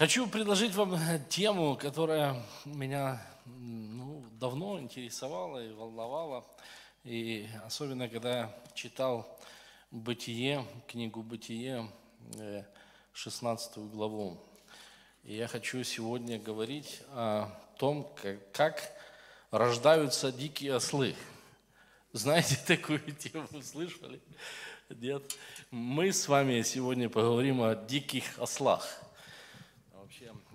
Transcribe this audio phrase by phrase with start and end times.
[0.00, 6.46] Хочу предложить вам тему, которая меня ну, давно интересовала и волновала.
[7.04, 9.38] И особенно, когда я читал
[9.90, 11.86] «Бытие», книгу «Бытие»,
[13.12, 14.42] 16 э, главу.
[15.22, 18.92] И я хочу сегодня говорить о том, как, как
[19.50, 21.14] рождаются дикие ослы.
[22.14, 24.22] Знаете такую тему, слышали?
[24.88, 25.36] Нет?
[25.70, 29.09] Мы с вами сегодня поговорим о диких ослах.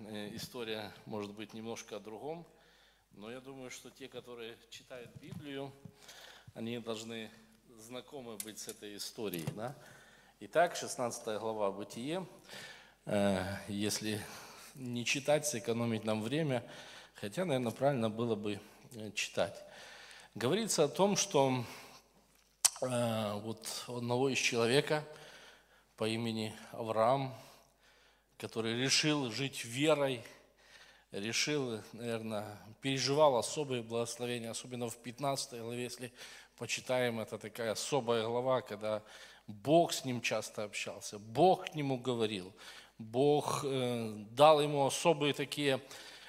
[0.08, 2.46] Э, история может быть немножко о другом,
[3.10, 5.72] но я думаю, что те, которые читают Библию,
[6.54, 7.28] они должны
[7.76, 9.46] знакомы быть с этой историей.
[9.56, 9.74] Да?
[10.38, 12.24] Итак, 16 глава Бытие.
[13.06, 14.20] Э, если
[14.76, 16.62] не читать, сэкономить нам время,
[17.14, 18.60] хотя, наверное, правильно было бы
[18.92, 19.60] э, читать.
[20.36, 21.64] Говорится о том, что
[22.80, 25.02] вот одного из человека
[25.96, 27.34] по имени Авраам,
[28.38, 30.22] который решил жить верой,
[31.12, 36.12] решил, наверное, переживал особые благословения, особенно в 15 главе, если
[36.58, 39.02] почитаем, это такая особая глава, когда
[39.46, 42.52] Бог с ним часто общался, Бог к нему говорил,
[42.98, 45.80] Бог э, дал ему особые такие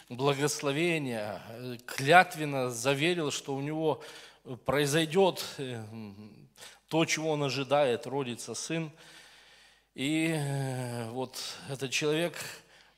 [0.09, 4.01] благословения, э, клятвенно заверил, что у него
[4.65, 5.81] произойдет э,
[6.87, 8.91] то, чего он ожидает, родится сын.
[9.97, 10.31] И
[11.09, 12.37] вот этот человек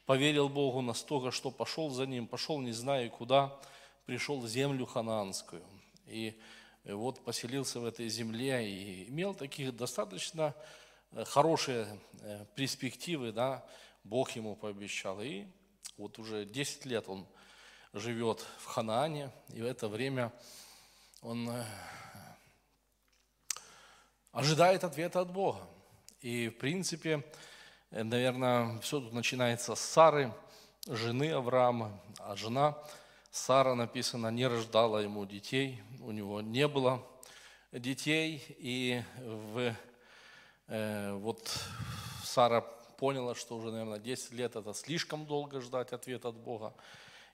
[0.05, 3.58] поверил Богу настолько, что пошел за ним, пошел не зная куда,
[4.05, 5.64] пришел в землю ханаанскую.
[6.08, 6.38] И
[6.83, 10.53] вот поселился в этой земле и имел таких достаточно
[11.14, 11.88] э, хорошие
[12.20, 13.66] э, перспективы, да,
[14.03, 15.22] Бог ему пообещал.
[15.22, 15.45] И
[15.95, 17.25] вот уже 10 лет он
[17.94, 20.33] живет в Ханаане, и в это время
[21.22, 21.66] он э,
[24.33, 25.66] ожидает ответа от Бога.
[26.22, 27.23] И, в принципе,
[27.92, 30.34] наверное, все тут начинается с Сары,
[30.88, 32.78] жены Авраама, а жена–
[33.31, 37.05] Сара, написано, не рождала ему детей, у него не было
[37.71, 39.76] детей, и в,
[40.67, 41.48] э, вот
[42.23, 46.73] Сара поняла, что уже, наверное, 10 лет это слишком долго ждать ответа от Бога.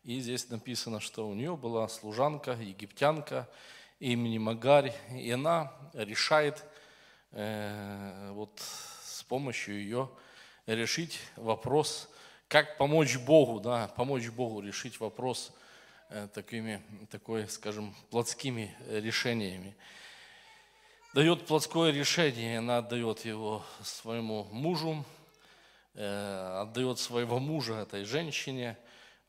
[0.04, 3.50] И здесь написано, что у нее была служанка, египтянка
[4.00, 6.66] имени Магарь, и она решает
[7.36, 8.60] э, вот
[9.04, 10.10] с помощью ее
[10.66, 12.10] решить вопрос,
[12.48, 15.54] как помочь Богу, да, помочь Богу решить вопрос–
[16.10, 19.76] Э, такими, такой, скажем, плотскими решениями.
[21.16, 25.04] Дает плотское решение, она отдает его своему мужу,
[25.96, 28.78] э, отдает своего мужа этой женщине.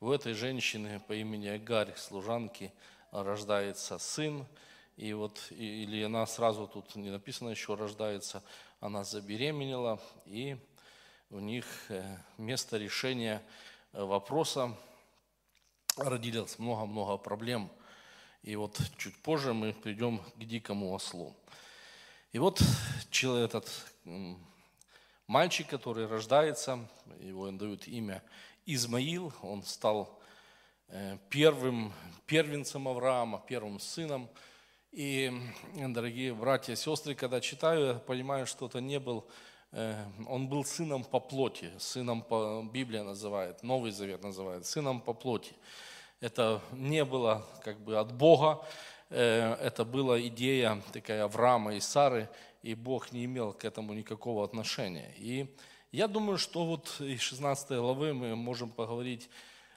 [0.01, 2.71] У этой женщины по имени Агарь, служанки,
[3.11, 4.45] рождается сын.
[4.97, 8.43] И вот, или она сразу, тут не написано еще, рождается,
[8.81, 10.57] она забеременела, и
[11.31, 13.43] у них э, место решения
[13.93, 14.75] вопроса
[15.97, 17.71] родилось много-много проблем.
[18.43, 21.37] И вот чуть позже мы придем к дикому ослу.
[22.33, 22.63] И вот
[23.11, 23.71] человек, этот
[25.27, 26.89] мальчик, который рождается,
[27.21, 28.23] его дают имя
[28.67, 30.21] Измаил, он стал
[30.89, 31.93] э, первым
[32.27, 34.29] первенцем Авраама, первым сыном.
[34.97, 35.31] И,
[35.77, 39.25] дорогие братья и сестры, когда читаю, я понимаю, что это не был
[39.73, 45.13] Э, он был сыном по плоти, сыном по, Библия называет, Новый Завет называет, сыном по
[45.13, 45.53] плоти.
[46.21, 48.65] Это не было как бы от Бога,
[49.11, 52.29] э, это была идея такая Авраама и Сары,
[52.63, 55.13] и Бог не имел к этому никакого отношения.
[55.19, 55.55] И
[55.93, 59.29] я думаю, что вот из 16 главы мы можем поговорить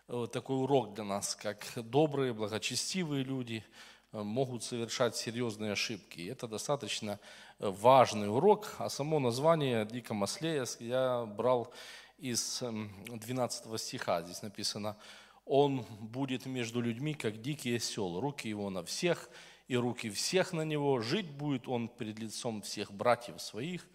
[0.08, 3.66] э, такой урок для нас, как добрые, благочестивые люди
[4.12, 6.28] могут совершать серьезные ошибки.
[6.30, 7.20] Это достаточно
[7.60, 11.72] важный урок, а само название «Диком маслея я брал
[12.18, 14.22] из 12 эм, стиха.
[14.24, 14.98] Здесь написано
[15.46, 19.30] «Он будет между людьми, как дикий осел, руки его на всех,
[19.68, 23.86] и руки всех на него, жить будет он перед лицом всех братьев своих».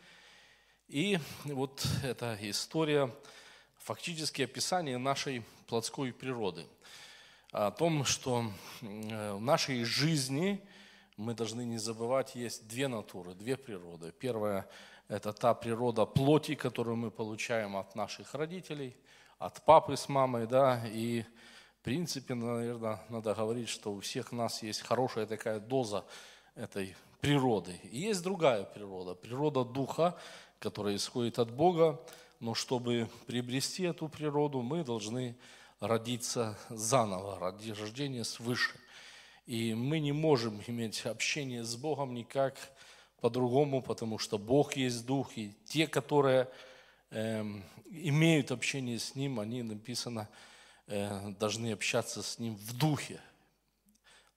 [0.88, 3.10] И вот эта история,
[3.78, 6.66] фактически описание нашей плотской природы,
[7.54, 8.45] о том, что
[8.80, 10.60] в нашей жизни–
[11.16, 14.12] мы должны не забывать, есть две натуры, две природы.
[14.18, 14.68] Первая–
[15.09, 18.97] это та природа плоти, которую мы получаем от наших родителей,
[19.39, 21.24] от папы с мамой, да, и
[21.80, 26.04] в принципе, наверное, надо говорить, что у всех нас есть хорошая такая доза
[26.56, 27.78] этой природы.
[27.84, 30.18] И есть другая природа, природа духа,
[30.59, 32.01] которая исходит от Бога,
[32.41, 35.36] но чтобы приобрести эту природу, мы должны
[35.80, 38.78] родиться заново, рождение свыше.
[39.47, 42.56] И мы не можем иметь общение с Богом никак
[43.21, 46.48] по-другому, потому что Бог есть Дух, и те, которые
[47.10, 50.28] эм, имеют общение с Ним, они, написано,
[50.86, 53.20] э, должны общаться с Ним в духе.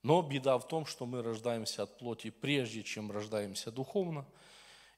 [0.03, 4.25] Но беда в том, что мы рождаемся от плоти прежде, чем рождаемся духовно,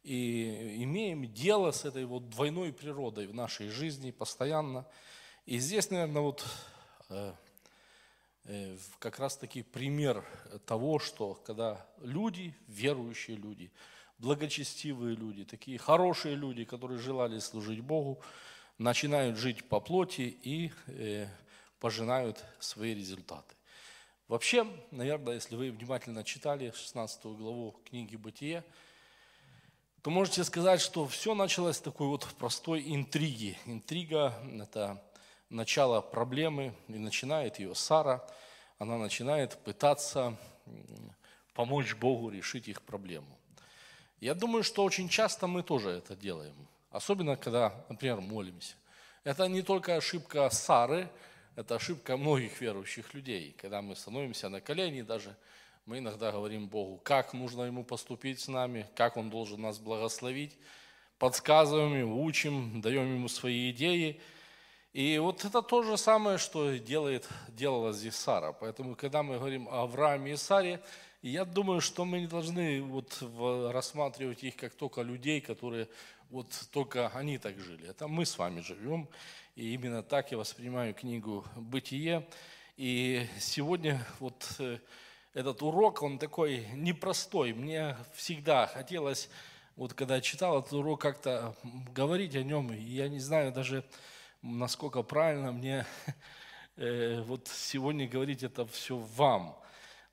[0.04, 4.86] и имеем дело с этой вот двойной природой в нашей жизни постоянно.
[5.50, 6.46] И здесь, наверное, вот
[7.10, 7.34] э,
[8.44, 10.24] э, как раз таки пример
[10.68, 13.72] того, что когда люди, верующие люди,
[14.20, 18.22] благочестивые люди, такие хорошие люди, которые желали служить Богу,
[18.78, 21.28] начинают жить по плоти и э,
[21.80, 23.56] пожинают свои результаты.
[24.28, 28.64] Вообще, наверное, если вы внимательно читали 16 главу книги «Бытие»,
[30.04, 33.58] то можете сказать, что все началось с такой вот простой интриги.
[33.66, 35.04] Интрига– это
[35.50, 38.26] начало проблемы, и начинает ее Сара.
[38.78, 40.38] Она начинает пытаться
[41.54, 43.38] помочь Богу решить их проблему.
[44.20, 46.56] Я думаю, что очень часто мы тоже это делаем.
[46.92, 48.76] Особенно, когда, например, молимся.
[49.24, 51.10] Это не только ошибка Сары,
[51.56, 53.56] это ошибка многих верующих людей.
[53.58, 55.36] Когда мы становимся на колени, даже
[55.86, 60.58] мы иногда говорим Богу, как нужно Ему поступить с нами, как Он должен нас благословить,
[61.18, 64.20] подсказываем Ему, учим, даем Ему свои идеи.
[64.94, 68.54] И вот это то же самое, что делает, делала здесь Сара.
[68.54, 70.82] Поэтому, когда мы говорим о Аврааме и Саре,
[71.22, 73.22] я думаю, что мы не должны вот
[73.72, 75.88] рассматривать их как только людей, которые
[76.32, 77.88] вот только они так жили.
[77.88, 79.08] Это мы с вами живем.
[79.56, 82.28] И именно так я воспринимаю книгу «Бытие».
[82.76, 84.80] И сегодня вот э,
[85.34, 87.54] этот урок, он такой непростой.
[87.54, 89.30] Мне всегда хотелось,
[89.76, 91.56] вот когда читал этот урок, как-то
[91.94, 92.74] говорить о нем.
[92.74, 93.84] И я не знаю даже,
[94.42, 95.86] насколько правильно мне
[96.76, 99.58] э, вот сегодня говорить это все вам.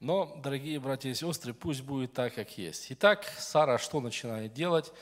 [0.00, 2.86] Но, дорогие братья и сестры, пусть будет так, как есть.
[2.90, 4.92] Итак, Сара что начинает делать?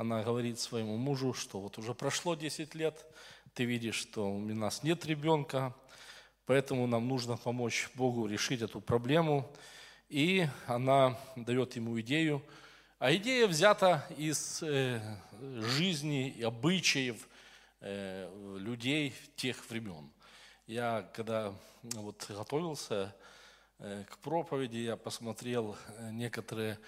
[0.00, 3.04] она говорит своему мужу, что вот уже прошло 10 лет,
[3.52, 5.74] ты видишь, что у нас нет ребенка,
[6.46, 9.52] поэтому нам нужно помочь Богу решить эту проблему.
[10.08, 12.42] И она дает ему идею,
[12.98, 15.02] а идея взята из э,
[15.38, 17.28] жизни обычаев
[17.80, 20.10] людей тех времен.
[20.66, 23.16] Я когда вот готовился
[23.78, 25.76] э, к проповеди, я посмотрел
[26.12, 26.78] некоторые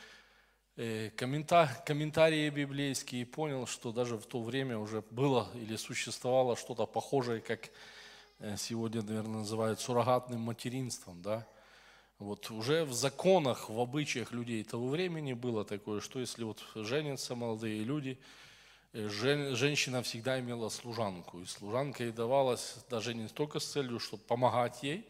[0.75, 6.87] Э, комментарии библейские и понял, что даже в то время уже было или существовало что-то
[6.87, 7.69] похожее, как
[8.39, 11.47] э, сегодня, наверное, называют суррогатным материнством, да.
[12.19, 17.35] Вот уже в законах, в обычаях людей того времени было такое, что если вот женятся
[17.35, 18.19] молодые люди,
[18.93, 21.41] э, женщина всегда имела служанку.
[21.41, 25.07] И служанка ей давалась даже не только с целью, чтобы помогать ей,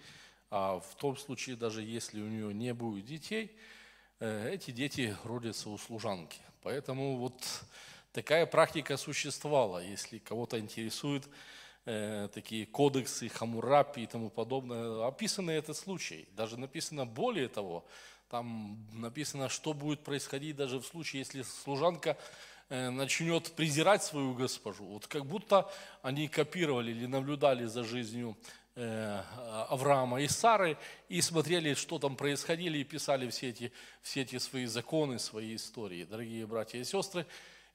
[0.50, 3.56] а в том случае, даже если у нее не будет детей–
[4.25, 6.38] Э, эти дети родятся у служанки.
[6.62, 7.34] Поэтому вот
[8.12, 9.85] такая практика существовала.
[9.85, 11.28] Если кого-то интересует
[11.87, 16.28] э, такие кодексы Хамурапи и тому подобное, описаны этот случай.
[16.37, 17.85] Даже написано более того,
[18.31, 22.17] там написано, что будет происходить даже в случае, если служанка
[22.91, 24.85] начнет презирать свою госпожу.
[24.85, 25.71] Вот как будто
[26.03, 28.37] они копировали или наблюдали за жизнью
[28.75, 29.21] Э,
[29.69, 30.79] Авраама и Сары
[31.11, 33.71] и смотрели, что там происходило, и писали все эти,
[34.01, 36.05] все эти свои законы, свои истории.
[36.05, 37.27] Дорогие братья и сестры,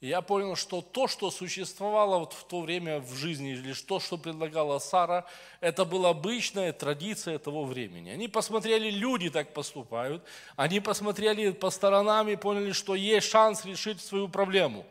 [0.02, 4.18] я понял, что то, что существовало вот в то время в жизни, или то, что
[4.18, 5.26] предлагала Сара,
[5.60, 8.10] это была обычная традиция того времени.
[8.10, 10.24] Они посмотрели, люди так поступают,
[10.56, 14.86] они посмотрели по сторонам и поняли, что есть шанс решить свою проблему.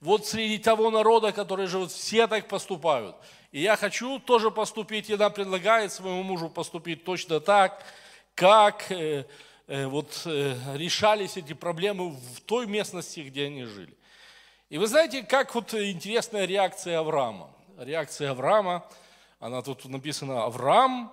[0.00, 3.16] Вот среди того народа, который живет, все так поступают–
[3.56, 7.82] и я хочу тоже поступить, и она предлагает своему мужу поступить точно так,
[8.34, 9.24] как э,
[9.66, 13.94] э, вот э, решались эти проблемы в той местности, где они жили.
[14.68, 17.48] И вы знаете, как вот интересная реакция Авраама.
[17.78, 18.84] Реакция Авраама,
[19.38, 21.12] она тут написана, Авраам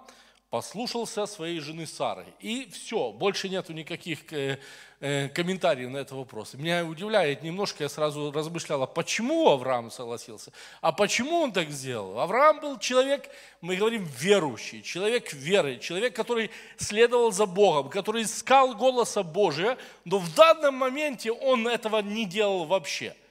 [0.49, 2.25] послушался своей жены Сары.
[2.39, 4.57] И все, больше нету никаких э,
[4.99, 6.55] э, комментариев на этот вопрос.
[6.55, 12.19] Меня удивляет немножко, я сразу размышляла, почему Авраам согласился, а почему он так сделал.
[12.19, 13.29] Авраам был человек,
[13.61, 20.17] мы говорим, верующий, человек веры, человек, который следовал за Богом, который искал голоса Божия, но
[20.17, 23.15] в данном моменте он этого не делал вообще–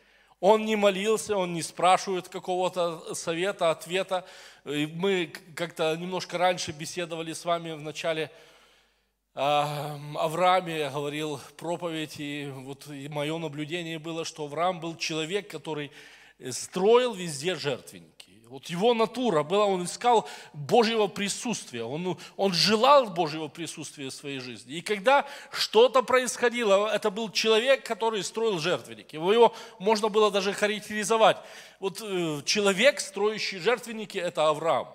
[0.42, 4.26] он не молился, он не спрашивает какого-то совета, ответа.
[4.64, 8.28] И мы как-то немножко раньше беседовали с вами в начале
[9.34, 15.48] а, Аврааме, я говорил проповедь, и вот и мое наблюдение было, что Авраам был человек,
[15.48, 15.92] который
[16.50, 18.11] строил везде жертвенники.
[18.52, 24.40] Вот его натура была, он искал Божьего присутствия, он, он желал Божьего присутствия в своей
[24.40, 24.74] жизни.
[24.74, 29.10] И когда что-то происходило, это был человек, который строил жертвенник.
[29.14, 31.38] Его, его можно было даже характеризовать.
[31.80, 34.88] Вот э, человек, строящий жертвенники, это Авраам.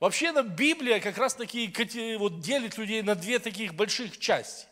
[0.00, 1.70] Вообще, Библия как раз таки
[2.16, 4.66] вот, делит людей на две таких больших части.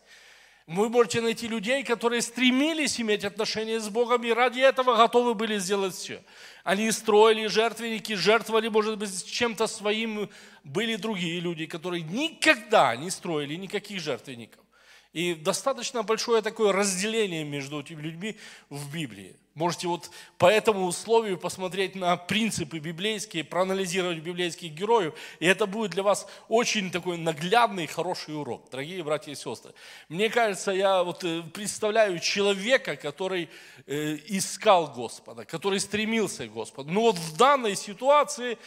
[0.71, 5.57] Вы можете найти людей, которые стремились иметь отношения с Богом и ради этого готовы были
[5.59, 6.23] сделать все.
[6.63, 10.29] Они строили жертвенники, жертвовали, может быть, чем-то своим.
[10.63, 14.63] Были другие люди, которые никогда не строили никаких жертвенников.
[15.11, 18.37] И достаточно большое такое разделение между этими людьми
[18.69, 19.35] в Библии.
[19.53, 25.91] Можете вот по этому условию посмотреть на принципы библейские, проанализировать библейских героев, и это будет
[25.91, 29.73] для вас очень такой наглядный, хороший урок, дорогие братья и сестры.
[30.07, 33.49] Мне кажется, я вот э, представляю человека, который
[33.87, 36.89] э, искал Господа, который стремился к Господу.
[36.89, 38.57] Но вот в данной ситуации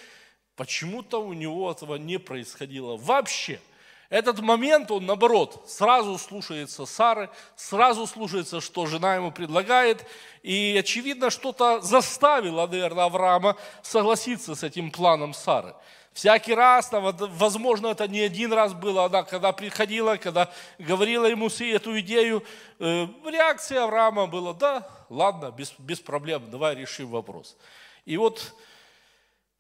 [0.55, 3.59] почему-то у него этого не происходило вообще–
[4.11, 10.07] этот момент, он наоборот, сразу слушается Сары, сразу слушается, что жена ему предлагает.
[10.43, 15.75] И очевидно, что-то заставило, наверное, Авраама согласиться с этим планом Сары.
[16.13, 21.99] Всякий раз, возможно, это не один раз было, она когда приходила, когда говорила ему эту
[21.99, 22.45] идею,
[22.79, 27.57] э, реакция Авраама была, да, ладно, без, без проблем, давай решим вопрос.
[28.05, 28.55] И вот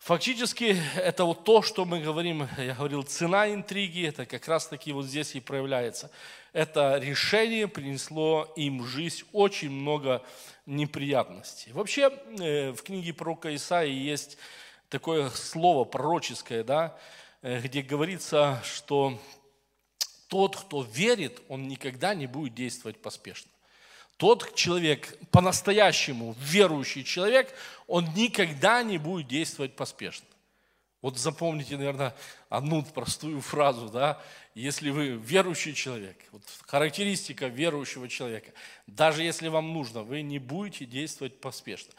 [0.04, 4.92] Фактически это вот то, что мы говорим, я говорил, цена интриги, это как раз таки
[4.92, 6.10] вот здесь и проявляется.
[6.52, 10.22] Это решение принесло им в жизнь очень много
[10.66, 11.72] неприятностей.
[11.72, 14.36] Вообще э, в книге пророка Исаии есть
[14.90, 16.98] такое слово пророческое, да,
[17.40, 19.18] э, где говорится, что
[20.28, 23.50] тот, кто верит, он никогда не будет действовать поспешно.
[24.16, 27.52] Тот человек, по-настоящему верующий человек,
[27.86, 30.26] он никогда не будет действовать поспешно.
[31.02, 32.14] Вот запомните, наверное,
[32.48, 34.22] одну простую фразу, да,
[34.54, 38.52] если вы верующий человек, вот характеристика верующего человека,
[38.86, 41.92] даже если вам нужно, вы не будете действовать поспешно.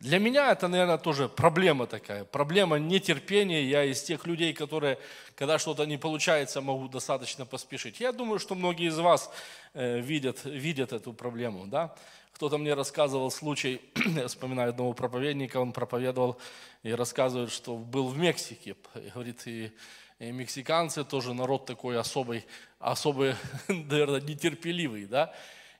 [0.00, 3.60] Для меня это, наверное, тоже проблема такая, проблема нетерпения.
[3.60, 4.98] Я из тех людей, которые,
[5.34, 8.00] когда что-то не получается, могу достаточно поспешить.
[8.00, 9.30] Я думаю, что многие из вас
[9.74, 11.66] э, видят, видят эту проблему.
[11.66, 11.94] Да?
[12.32, 13.82] Кто-то мне рассказывал случай,
[14.16, 16.40] я вспоминаю одного проповедника, он проповедовал
[16.82, 18.76] и рассказывает, что был в Мексике.
[19.12, 19.70] Говорит, и,
[20.18, 22.46] и мексиканцы тоже народ такой особый,
[22.78, 23.34] особый,
[23.68, 25.34] наверное, нетерпеливый, да,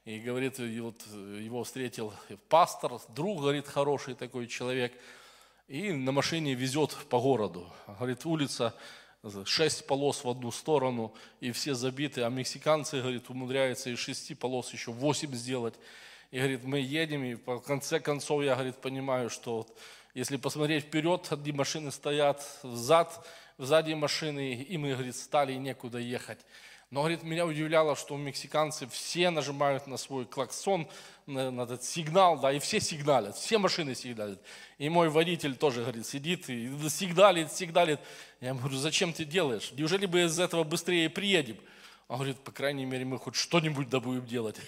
[0.05, 2.13] и говорит, и вот его встретил
[2.49, 4.93] пастор, друг, говорит, хороший такой человек,
[5.69, 7.71] и на машине везет по городу.
[7.87, 8.75] Говорит, улица,
[9.45, 14.73] шесть полос в одну сторону, и все забиты, а мексиканцы, говорит, умудряются из шести полос
[14.73, 15.75] еще восемь сделать.
[16.31, 19.79] И говорит, мы едем, и в конце концов я, говорит, понимаю, что вот,
[20.15, 23.27] если посмотреть вперед, одни машины стоят, взад,
[23.59, 26.39] сзади машины, и мы, говорит, стали некуда ехать.
[26.91, 30.89] Но, говорит, меня удивляло, что мексиканцы все нажимают на свой клаксон,
[31.25, 34.43] на, на этот сигнал, да, и все сигналят, все машины сигналят.
[34.79, 38.01] И мой водитель тоже, говорит, сидит и сигналит, сигналит.
[38.41, 39.71] Я ему говорю, зачем ты делаешь?
[39.77, 41.59] Неужели бы из этого быстрее приедем?
[42.09, 44.57] Он говорит, по крайней мере, мы хоть что-нибудь да будем делать.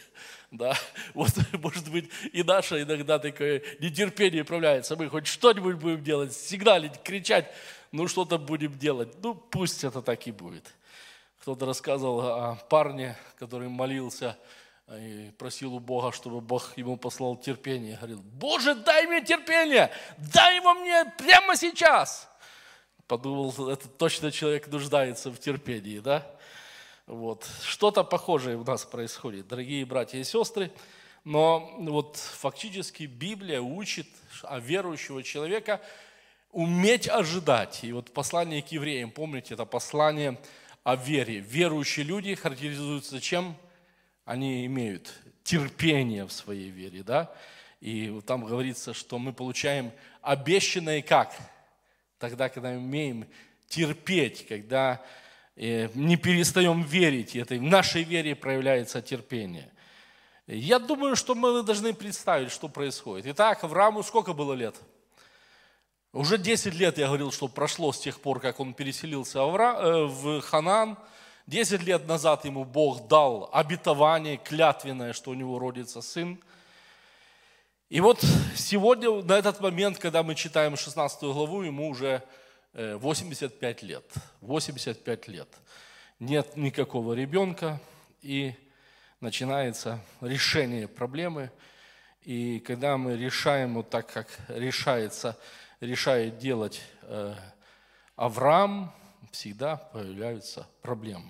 [0.53, 0.77] Да,
[1.15, 4.97] вот, может быть, и наше иногда такое нетерпение управляется.
[4.97, 7.51] Мы хоть что-нибудь будем делать, сигналить, кричать,
[7.91, 9.15] ну что-то будем делать.
[9.23, 10.71] Ну, пусть это так и будет.
[11.43, 14.39] Кто-то рассказывал о парне, который молился
[14.89, 17.97] и просил у Бога, чтобы Бог ему послал терпение.
[17.97, 22.31] Говорил, Боже, дай мне терпение, дай его мне прямо сейчас.
[23.09, 26.25] Подумал, это точно человек нуждается в терпении, да?
[27.09, 27.45] Вот.
[27.65, 30.71] Что-то похожее у нас происходит, дорогие братья и сестры.
[31.25, 34.07] Но вот фактически Библия учит
[34.45, 35.81] о верующего человека
[36.53, 37.83] уметь ожидать.
[37.83, 40.39] И вот послание к евреям, помните, это послание
[40.85, 41.41] о вере.
[41.41, 43.57] Верующие люди характеризуются чем?
[44.25, 45.13] Они имеют
[45.43, 47.33] терпение в своей вере, да?
[47.81, 51.35] И там говорится, что мы получаем обещанное как?
[52.19, 53.27] Тогда, когда мы умеем
[53.67, 55.03] терпеть, когда
[55.57, 59.73] э, не перестаем верить, и в нашей вере проявляется терпение.
[60.47, 63.27] Я думаю, что мы должны представить, что происходит.
[63.29, 64.77] Итак, Аврааму сколько было лет?
[66.13, 70.43] Уже 10 лет, я говорил, что прошло с тех пор, как он переселился э, в
[70.43, 70.99] Ханан.
[71.47, 76.39] 10 лет назад ему Бог дал обетование клятвенное, что у него родится сын.
[77.89, 78.23] И вот
[78.55, 82.23] сегодня, на этот момент, когда мы читаем 16 главу, ему уже
[82.75, 84.05] 85 э, лет.
[84.43, 85.49] 85 лет.
[86.19, 87.81] Нет никакого ребенка,
[88.21, 88.55] и
[89.21, 91.51] начинается решение проблемы.
[92.21, 95.39] И когда мы решаем вот так, как решается
[95.83, 97.35] решает делать э,
[98.15, 98.95] Авраам,
[99.33, 101.29] всегда появляются проблемы.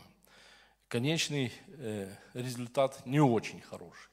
[0.88, 4.10] Конечный э, результат не очень хороший.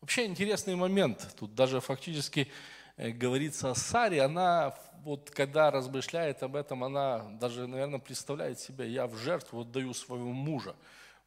[0.00, 1.34] Вообще интересный момент.
[1.36, 2.48] Тут даже фактически
[2.96, 4.22] э, говорится о Саре.
[4.22, 9.92] Она, вот когда размышляет об этом, она даже, наверное, представляет себя, я в жертву отдаю
[9.92, 10.76] своего мужа.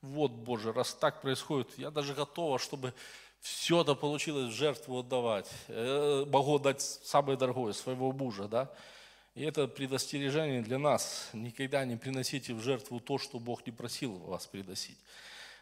[0.02, 2.94] Вот, Боже, раз так происходит, я даже готова, чтобы
[3.44, 5.52] все это получилось в жертву отдавать.
[5.68, 8.72] Э, могу отдать самое дорогое, своего мужа, да?
[9.36, 11.30] И это предостережение для нас.
[11.34, 14.98] Никогда не приносите в жертву то, что Бог не просил вас приносить.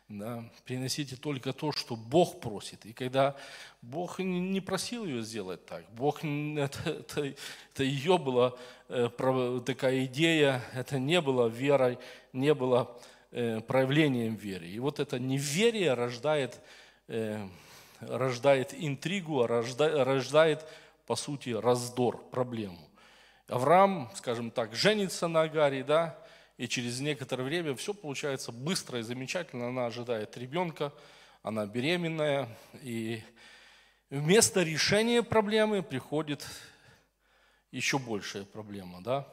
[0.09, 0.43] Да?
[0.63, 2.85] Приносите только то, что Бог просит.
[2.85, 3.35] И когда
[3.81, 7.33] Бог не просил ее сделать так, Бог, это, это,
[7.73, 8.53] это ее была
[8.89, 9.09] э,
[9.65, 11.97] такая идея, это не было верой,
[12.31, 12.95] не было
[13.31, 14.67] э, проявлением веры.
[14.67, 16.61] И вот это неверие рождает,
[17.07, 17.47] э,
[18.01, 20.65] рождает интригу, рождает, рождает,
[21.05, 22.89] по сути, раздор, проблему.
[23.47, 26.17] Авраам, скажем так, женится на Агаре, да,
[26.57, 29.67] и через некоторое время все получается быстро и замечательно.
[29.67, 30.93] Она ожидает ребенка,
[31.43, 32.47] она беременная,
[32.81, 33.21] и
[34.09, 36.45] вместо решения проблемы приходит
[37.71, 39.27] еще большая проблема, да.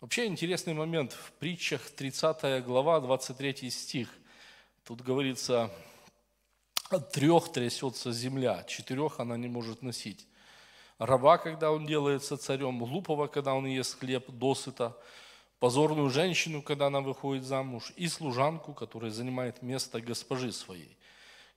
[0.00, 4.08] Вообще интересный момент в притчах 30 глава, 23 стих.
[4.84, 5.70] Тут говорится,
[6.90, 10.26] от трех трясется земля, четырех она не может носить
[10.98, 14.96] раба, когда он делается царем, глупого, когда он ест хлеб досыта,
[15.58, 20.96] позорную женщину, когда она выходит замуж, и служанку, которая занимает место госпожи своей.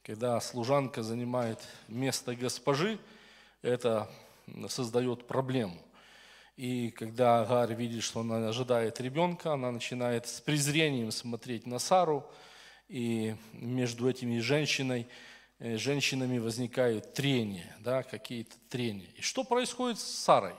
[0.03, 2.97] Когда служанка занимает место госпожи,
[3.61, 4.09] это
[4.67, 5.77] создает проблему.
[6.55, 12.29] И когда Агарь видит, что она ожидает ребенка, она начинает с презрением смотреть на Сару,
[12.89, 15.07] и между этими женщиной
[15.61, 19.09] Э, женщинами возникают трения, да, какие-то трения.
[19.15, 20.55] И что происходит с Сарой?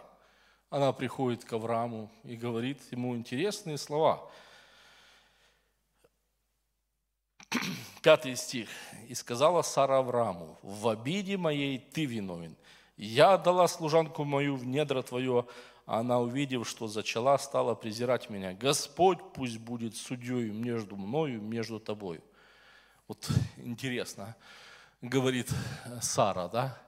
[0.68, 4.30] Она приходит к Аврааму и говорит ему интересные слова.
[8.02, 8.68] Пятый стих.
[9.08, 12.54] «И сказала Сара Аврааму, в обиде моей ты виновен.
[12.98, 15.46] Я отдала служанку мою в недра твое,
[15.98, 18.52] она, увидев, что зачала, стала презирать меня.
[18.52, 22.22] Господь пусть будет судьей между мною, между тобою».
[23.08, 24.36] Вот интересно
[25.00, 25.48] говорит
[26.00, 26.78] Сара, да,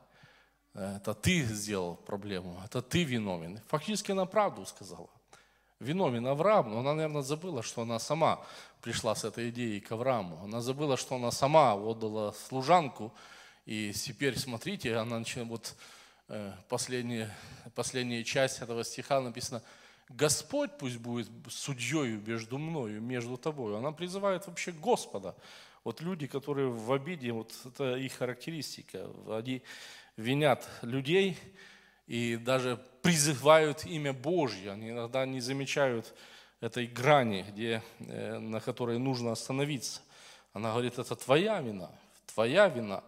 [0.74, 3.60] это ты сделал проблему, это ты виновен.
[3.66, 5.10] Фактически она правду сказала.
[5.80, 8.40] Виновен Авраам, но она, наверное, забыла, что она сама
[8.82, 10.38] пришла с этой идеей к Аврааму.
[10.44, 13.12] Она забыла, что она сама отдала служанку,
[13.66, 15.74] и теперь, смотрите, она начинает, вот
[16.68, 17.35] последняя,
[17.74, 19.62] последняя часть этого стиха написано,
[20.08, 23.76] Господь пусть будет судьей между мною, между тобой.
[23.76, 25.35] Она призывает вообще Господа.
[25.85, 29.08] Вот люди, которые в обиде, вот это их характеристика.
[29.28, 29.62] Они
[30.16, 31.38] винят людей
[32.06, 34.72] и даже призывают имя Божье.
[34.72, 36.14] Они иногда не замечают
[36.61, 40.02] этой грани, где, э, на которой нужно остановиться.
[40.52, 41.90] Она говорит, это твоя вина,
[42.26, 43.02] твоя вина.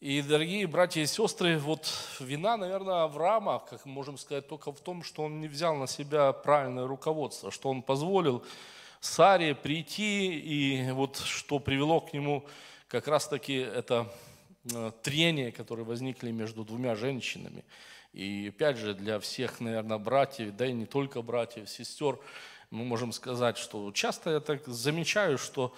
[0.00, 4.78] И, дорогие братья и сестры, вот вина, наверное, Авраама, как мы можем сказать, только в
[4.78, 8.44] том, что он не взял на себя правильное руководство, что он позволил
[9.00, 12.46] Саре прийти, и вот что привело к нему
[12.86, 14.08] как раз-таки это
[14.72, 17.64] э, трение, которое возникли между двумя женщинами.
[18.12, 22.20] И опять же, для всех, наверное, братьев, да и не только братьев, сестер,
[22.70, 25.74] мы можем сказать, что часто я так замечаю, что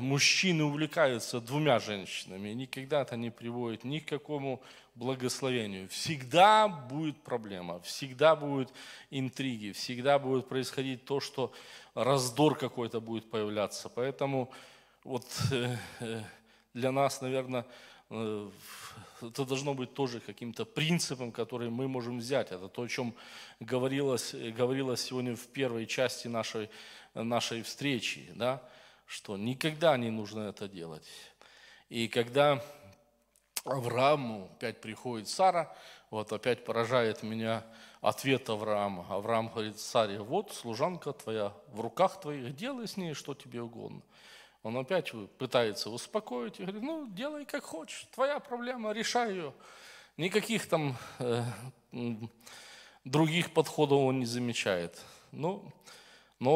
[0.00, 4.62] мужчины увлекаются двумя женщинами, никогда это не приводит ни к какому
[4.94, 5.88] благословению.
[5.88, 8.72] Всегда будет проблема, всегда будут
[9.10, 11.52] интриги, всегда будет происходить то, что
[11.94, 13.88] раздор какой-то будет появляться.
[13.88, 14.50] Поэтому
[15.04, 16.22] вот э, э,
[16.72, 17.64] для нас, наверное,
[18.08, 22.52] это должно быть тоже каким-то принципом, который мы можем взять.
[22.52, 23.14] Это то, о чем
[23.60, 26.70] говорилось, говорилось сегодня в первой части нашей,
[27.14, 28.30] нашей встречи.
[28.34, 28.62] Да?
[29.06, 31.06] Что никогда не нужно это делать.
[31.88, 32.62] И когда
[33.64, 35.74] Аврааму опять приходит Сара,
[36.10, 37.64] вот опять поражает меня
[38.00, 39.06] ответ Авраама.
[39.08, 44.02] Авраам говорит Саре, вот служанка твоя в руках твоих, делай с ней что тебе угодно.
[44.62, 49.54] Он опять пытается успокоить и говорит, ну, делай как хочешь, твоя проблема, решай ее.
[50.16, 51.44] Никаких там э,
[53.04, 55.00] других подходов он не замечает.
[55.30, 55.72] Ну, но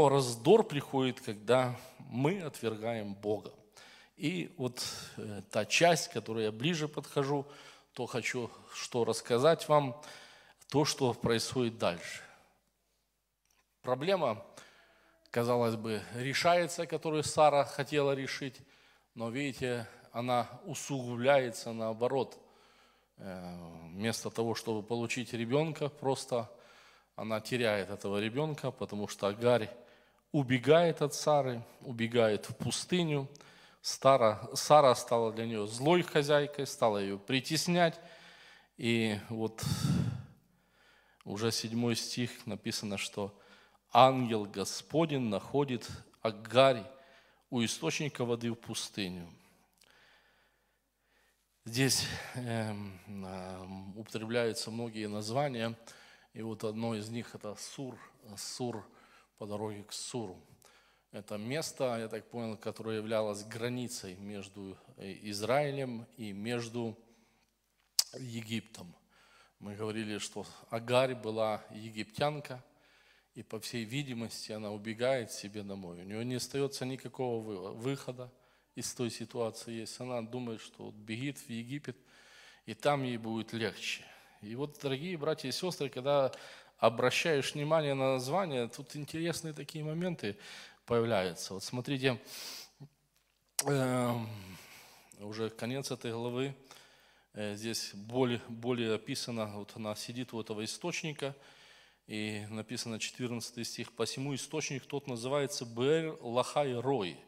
[0.09, 3.53] раздор приходит, когда мы отвергаем Бога.
[4.17, 4.85] И вот
[5.17, 7.47] э, та часть, к которой я ближе подхожу,
[7.95, 10.01] то хочу что рассказать вам,
[10.69, 12.21] то, что происходит дальше.
[13.81, 14.45] Проблема,
[15.31, 18.61] казалось бы, решается, которую Сара хотела решить,
[19.15, 22.39] но видите, она усугубляется наоборот.
[23.17, 26.51] вместо того, чтобы получить ребенка, просто
[27.21, 29.69] она теряет этого ребенка, потому что Агарь
[30.33, 33.29] убегает от Сары, убегает в пустыню.
[33.83, 38.01] Сара, Сара стала для нее злой хозяйкой, стала ее притеснять.
[38.79, 39.63] И вот
[41.27, 43.39] уже седьмой стих написано, что
[43.93, 45.87] ангел Господень находит
[46.23, 46.87] Агарь
[47.51, 49.29] у источника воды в пустыню.
[51.67, 52.07] Здесь
[52.37, 52.75] э,
[53.95, 55.77] употребляются многие названия,
[56.33, 57.99] и вот одно из них это Сур,
[58.37, 58.87] Сур
[59.39, 60.39] по дороге к Суру.
[61.13, 66.97] Это место, я так понял, которое являлось границей между э, Израилем и между
[68.17, 68.95] Египтом.
[69.59, 72.65] Мы говорили, что Агарь была египтянка,
[73.35, 76.01] и по всей видимости она убегает себе домой.
[76.01, 78.33] У нее не остается никакого выхода
[78.75, 80.01] из той ситуации есть.
[80.01, 81.97] Она думает, что бегит в Египет,
[82.67, 84.05] и там ей будет легче.
[84.43, 86.33] И вот, дорогие братья и сестры, когда
[86.79, 90.35] обращаешь внимание на название, тут интересные такие моменты
[90.87, 91.53] появляются.
[91.53, 92.19] Вот смотрите,
[93.67, 94.15] э,
[95.19, 96.55] уже конец этой главы,
[97.35, 101.37] э, здесь более, более описано, вот она сидит у этого источника,
[102.07, 107.19] и написано 14 стих, «Посему источник тот называется Бэр Лахай Рой».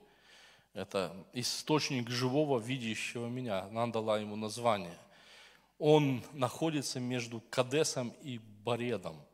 [0.72, 3.64] Это источник живого, видящего меня.
[3.64, 4.96] Она дала ему название.
[5.85, 9.16] Он находится между Кадесом и Баредом–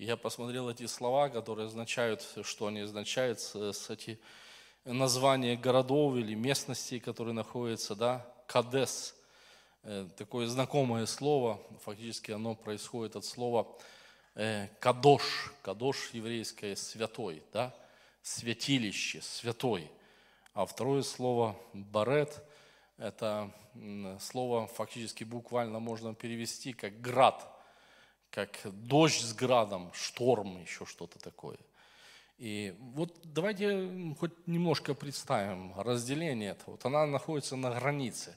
[0.00, 4.18] я посмотрел эти слова, которые означают, что они означают, с эти
[4.86, 9.14] названия городов или местностей, которые находятся, да, Кадес,
[9.82, 13.68] э, такое знакомое слово, фактически оно происходит от слова
[14.36, 17.74] э, Кадош, Кадош еврейское святой, да,
[18.22, 19.90] святилище, святой.
[20.54, 22.42] А второе слово Барет,
[23.00, 23.50] это
[24.20, 27.44] слово фактически буквально можно перевести как град–
[28.30, 31.58] как дождь с градом, шторм, еще что-то такое.
[32.38, 36.72] И вот давайте хоть немножко представим разделение этого.
[36.72, 38.36] Вот она находится на границе,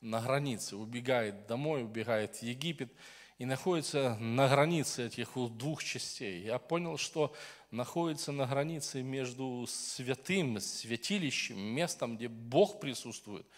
[0.00, 2.92] на границе, убегает домой, убегает в Египет
[3.38, 6.42] и находится на границе этих двух частей.
[6.42, 7.32] Я понял, что
[7.70, 13.46] находится на границе между святым, святилищем, местом, где Бог присутствует–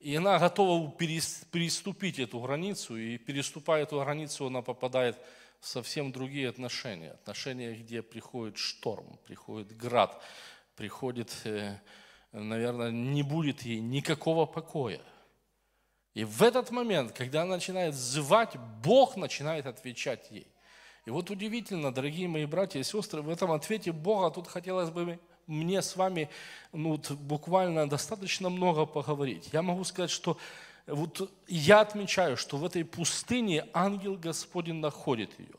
[0.00, 5.18] и она готова переступить эту границу, и переступая эту границу, она попадает
[5.60, 7.10] в совсем другие отношения.
[7.10, 10.22] Отношения, где приходит шторм, приходит град,
[10.76, 11.78] приходит, э,
[12.30, 15.00] наверное, не будет ей никакого покоя.
[16.14, 20.46] И в этот момент, когда она начинает звать, Бог начинает отвечать ей.
[21.06, 25.18] И вот удивительно, дорогие мои братья и сестры, в этом ответе Бога тут хотелось бы
[25.48, 26.28] мне с вами
[26.72, 29.48] ну, буквально достаточно много поговорить.
[29.52, 30.36] Я могу сказать, что
[30.86, 35.57] вот я отмечаю, что в этой пустыне ангел Господень находит ее.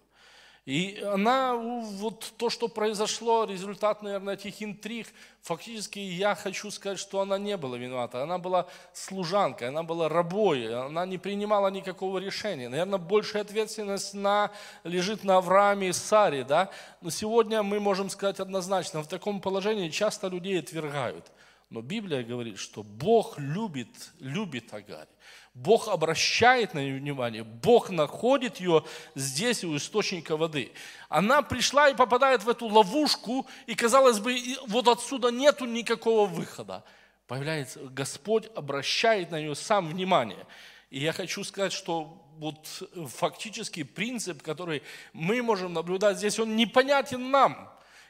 [0.65, 5.07] И она, вот то, что произошло, результат, наверное, этих интриг,
[5.41, 8.21] фактически я хочу сказать, что она не была виновата.
[8.21, 12.69] Она была служанкой, она была рабой, она не принимала никакого решения.
[12.69, 14.51] Наверное, большая ответственность на,
[14.83, 16.69] лежит на Аврааме и Саре, да?
[17.01, 21.31] Но сегодня мы можем сказать однозначно, в таком положении часто людей отвергают.
[21.69, 25.07] Но Библия говорит, что Бог любит, любит Агарь.
[25.53, 28.85] Бог обращает на нее внимание, Бог находит ее
[29.15, 30.71] здесь, у источника воды.
[31.09, 36.83] Она пришла и попадает в эту ловушку, и, казалось бы, вот отсюда нету никакого выхода.
[37.27, 40.45] Появляется, Господь обращает на нее сам внимание.
[40.89, 42.65] И я хочу сказать, что вот
[43.07, 44.81] фактически принцип, который
[45.13, 47.69] мы можем наблюдать здесь, он непонятен нам.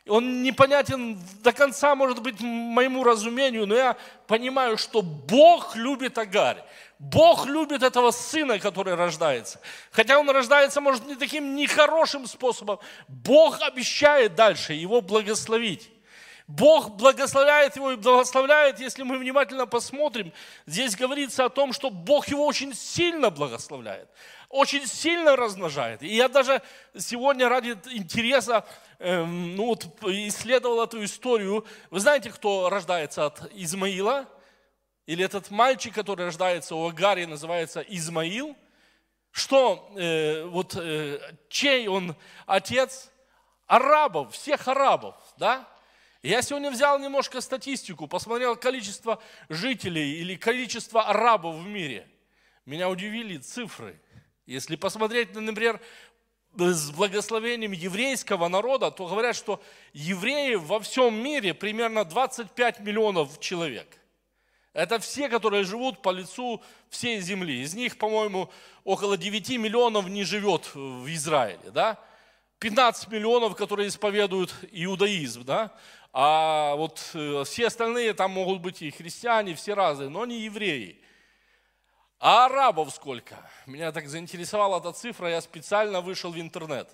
[0.10, 6.64] Он непонятен до конца, может быть, моему разумению, но я понимаю, что Бог любит Агарь.
[7.00, 9.62] Бог любит этого сына, который рождается.
[9.92, 12.80] Хотя он рождается, может, не таким нехорошим способом.
[13.08, 15.90] Бог обещает дальше его благословить.
[16.50, 20.34] Бог благословляет его и благословляет, если мы внимательно посмотрим.
[20.66, 24.10] Здесь говорится о том, что Бог его очень сильно благословляет,
[24.50, 26.04] очень сильно размножает.
[26.04, 26.62] И я даже
[26.98, 28.66] сегодня ради интереса
[28.98, 31.66] э, ну вот, исследовал эту историю.
[31.92, 34.28] Вы знаете, кто рождается от Измаила?
[35.10, 38.56] или этот мальчик, который рождается у Агари, называется Измаил,
[39.32, 43.10] что э, вот э, чей он отец?
[43.66, 45.68] Арабов, всех арабов, да?
[46.22, 52.08] Я сегодня взял немножко статистику, посмотрел количество жителей или количество арабов в мире.
[52.68, 54.00] Меня удивили цифры.
[54.50, 55.80] Если посмотреть, например,
[56.58, 59.62] с благословением еврейского народа, то говорят, что
[59.94, 63.88] евреи во всем мире примерно 25 миллионов человек.
[64.74, 67.62] Это все, которые живут по лицу всей земли.
[67.62, 68.50] Из них, по-моему,
[68.84, 72.00] около 9 миллионов не живет в Израиле, да?
[72.58, 75.72] 15 миллионов, которые исповедуют иудаизм, да?
[76.12, 81.00] А вот э, все остальные там могут быть и христиане, все разные, но не евреи.
[82.20, 83.38] А арабов сколько?
[83.66, 86.94] Меня так заинтересовала эта цифра, я специально вышел в интернет.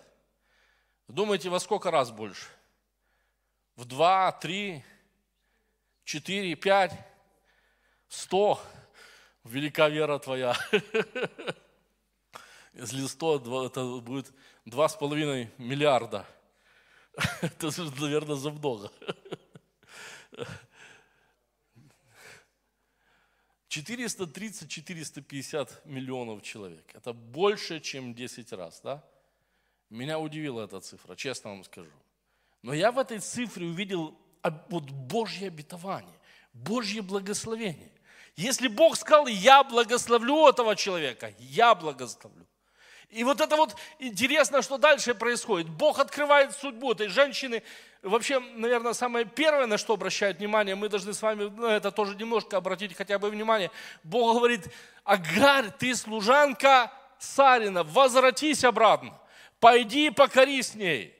[1.08, 2.46] Думаете, во сколько раз больше?
[3.76, 4.84] В два, три,
[6.04, 6.94] четыре, пять,
[8.08, 8.62] сто?
[9.44, 10.56] Велика вера твоя.
[12.74, 14.32] Если сто, это будет
[14.66, 16.26] два с половиной миллиарда.
[17.42, 18.92] Это, наверное, за много.
[23.76, 26.86] 430-450 миллионов человек.
[26.94, 29.04] Это больше, чем 10 раз, да?
[29.90, 31.92] Меня удивила эта цифра, честно вам скажу.
[32.62, 34.18] Но я в этой цифре увидел
[34.70, 36.20] вот Божье обетование,
[36.54, 37.92] Божье благословение.
[38.36, 42.46] Если Бог сказал, я благословлю этого человека, я благословлю.
[43.10, 45.70] И вот это вот интересно, что дальше происходит.
[45.70, 47.64] Бог открывает судьбу этой женщины.
[48.02, 52.16] Вообще, наверное, самое первое, на что обращает внимание, мы должны с вами ну, это тоже
[52.16, 53.72] немножко обратить хотя бы внимание.
[54.04, 54.68] Бог говорит,
[55.04, 59.18] Агарь, ты служанка Сарина, возвратись обратно,
[59.60, 61.16] пойди покори с ней.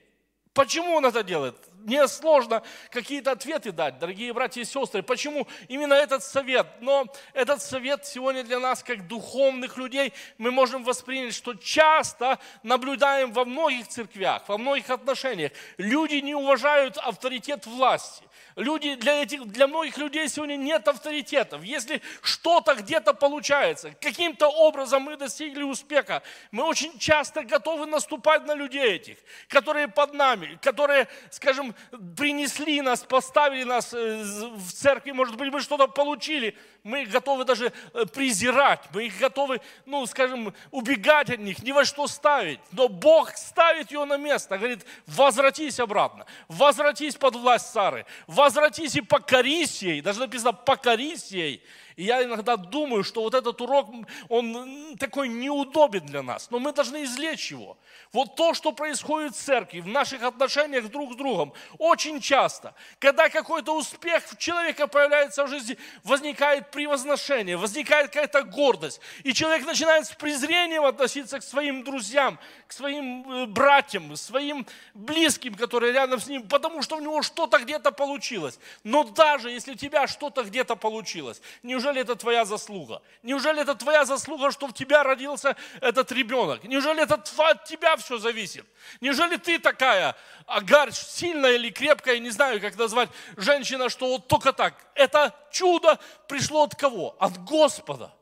[0.52, 1.56] Почему он это делает?
[1.86, 5.04] Мне сложно какие-то ответы дать, дорогие братья и сестры.
[5.04, 6.66] Почему именно этот совет?
[6.80, 13.32] Но этот совет сегодня для нас, как духовных людей, мы можем воспринять, что часто наблюдаем
[13.32, 15.52] во многих церквях, во многих отношениях.
[15.78, 18.25] Люди не уважают авторитет власти.
[18.56, 21.62] Люди, для, этих, для многих людей сегодня нет авторитетов.
[21.62, 28.54] Если что-то где-то получается, каким-то образом мы достигли успеха, мы очень часто готовы наступать на
[28.54, 31.74] людей этих, которые под нами, которые, скажем,
[32.16, 37.74] принесли нас, поставили нас э, в церкви, может быть, мы что-то получили, мы готовы даже
[37.92, 42.60] э, презирать, мы их готовы, ну, скажем, убегать от них, ни во что ставить.
[42.72, 48.45] Но Бог ставит ее на место, говорит, возвратись обратно, возвратись под власть Сары, возвратись
[48.94, 51.62] и покорись ей, даже написано покорись ей,
[51.96, 53.88] и я иногда думаю, что вот этот урок,
[54.28, 57.78] он такой неудобен для нас, но мы должны извлечь его.
[58.12, 63.30] Вот то, что происходит в церкви, в наших отношениях друг с другом, очень часто, когда
[63.30, 70.10] какой-то успех человека появляется в жизни, возникает превозношение, возникает какая-то гордость, и человек начинает с
[70.10, 76.48] презрением относиться к своим друзьям, к своим э, братьям, своим близким, которые рядом с ним,
[76.48, 78.58] потому что у него что-то где-то получилось.
[78.84, 83.02] Но даже если у тебя что-то где-то получилось, неужели это твоя заслуга?
[83.22, 86.64] Неужели это твоя заслуга, что в тебя родился этот ребенок?
[86.64, 88.66] Неужели это от тебя все зависит?
[89.00, 94.52] Неужели ты такая, агарь, сильная или крепкая, не знаю, как назвать, женщина, что вот только
[94.52, 94.74] так?
[94.94, 95.98] Это чудо
[96.28, 97.16] пришло от кого?
[97.18, 98.12] От Господа.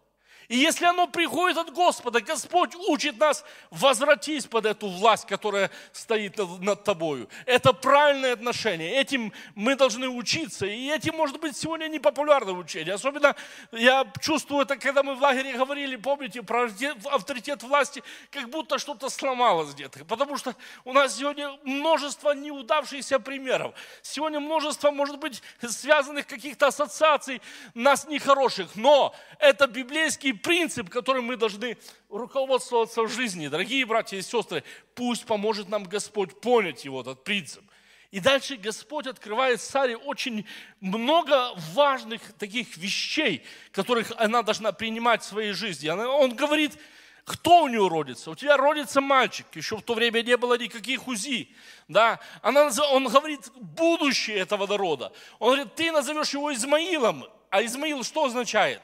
[0.49, 6.39] И если оно приходит от Господа, Господь учит нас возвратись под эту власть, которая стоит
[6.61, 7.29] над тобою.
[7.47, 9.01] Это правильное отношение.
[9.01, 10.67] Этим мы должны учиться.
[10.67, 12.95] И этим, может быть, сегодня непопулярное учение.
[12.95, 13.35] Особенно
[13.73, 16.69] я чувствую это, когда мы в лагере говорили, помните, про
[17.11, 20.05] авторитет власти, как будто что-то сломалось где-то.
[20.05, 20.55] Потому что
[20.85, 23.75] у нас сегодня множество неудавшихся примеров.
[24.03, 27.41] Сегодня множество, может быть, связанных каких-то ассоциаций
[27.75, 28.75] нас нехороших.
[28.75, 31.77] Но это библейский принцип, которым мы должны
[32.09, 33.49] руководствоваться в жизни.
[33.49, 34.63] Дорогие братья и сестры,
[34.95, 37.65] пусть поможет нам Господь понять его, этот принцип.
[38.13, 40.47] И дальше Господь открывает Саре очень
[40.81, 45.89] много важных таких вещей, которых она должна принимать в своей жизни.
[45.89, 46.79] Он говорит,
[47.25, 48.31] кто у нее родится?
[48.31, 49.47] У тебя родится мальчик.
[49.55, 51.49] Еще в то время не было никаких УЗИ.
[51.89, 52.21] Да?
[52.43, 55.11] Она, он говорит будущее этого народа.
[55.41, 57.25] Он говорит, ты назовешь его Измаилом.
[57.51, 58.81] А Измаил что означает?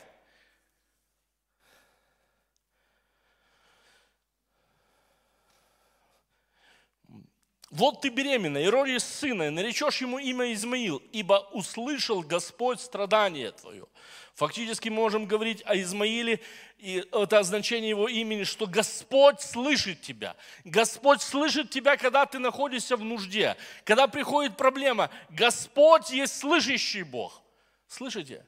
[7.80, 13.52] Вот ты беременна и родишь сына, и наречешь ему имя Измаил, ибо услышал Господь страдание
[13.52, 13.86] твое.
[14.34, 16.40] Фактически мы можем говорить о Измаиле,
[16.76, 20.36] и это значение его имени, что Господь слышит тебя.
[20.64, 25.08] Господь слышит тебя, когда ты находишься в нужде, когда приходит проблема.
[25.30, 27.40] Господь есть слышащий Бог.
[27.88, 28.44] Слышите?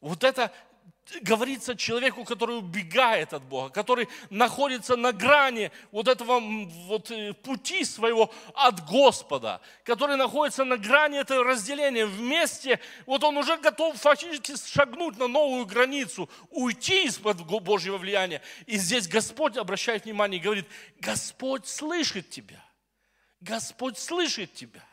[0.00, 0.52] Вот это
[1.22, 7.84] говорится человеку, который убегает от Бога, который находится на грани вот этого вот э, пути
[7.84, 14.54] своего от Господа, который находится на грани этого разделения вместе, вот он уже готов фактически
[14.56, 18.42] шагнуть на новую границу, уйти из-под Божьего влияния.
[18.66, 20.66] И здесь Господь обращает внимание и говорит,
[20.98, 22.62] Господь слышит тебя.
[23.40, 24.84] Господь слышит тебя.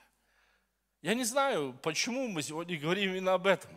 [1.01, 3.71] Я не знаю, почему мы сегодня говорим именно об этом.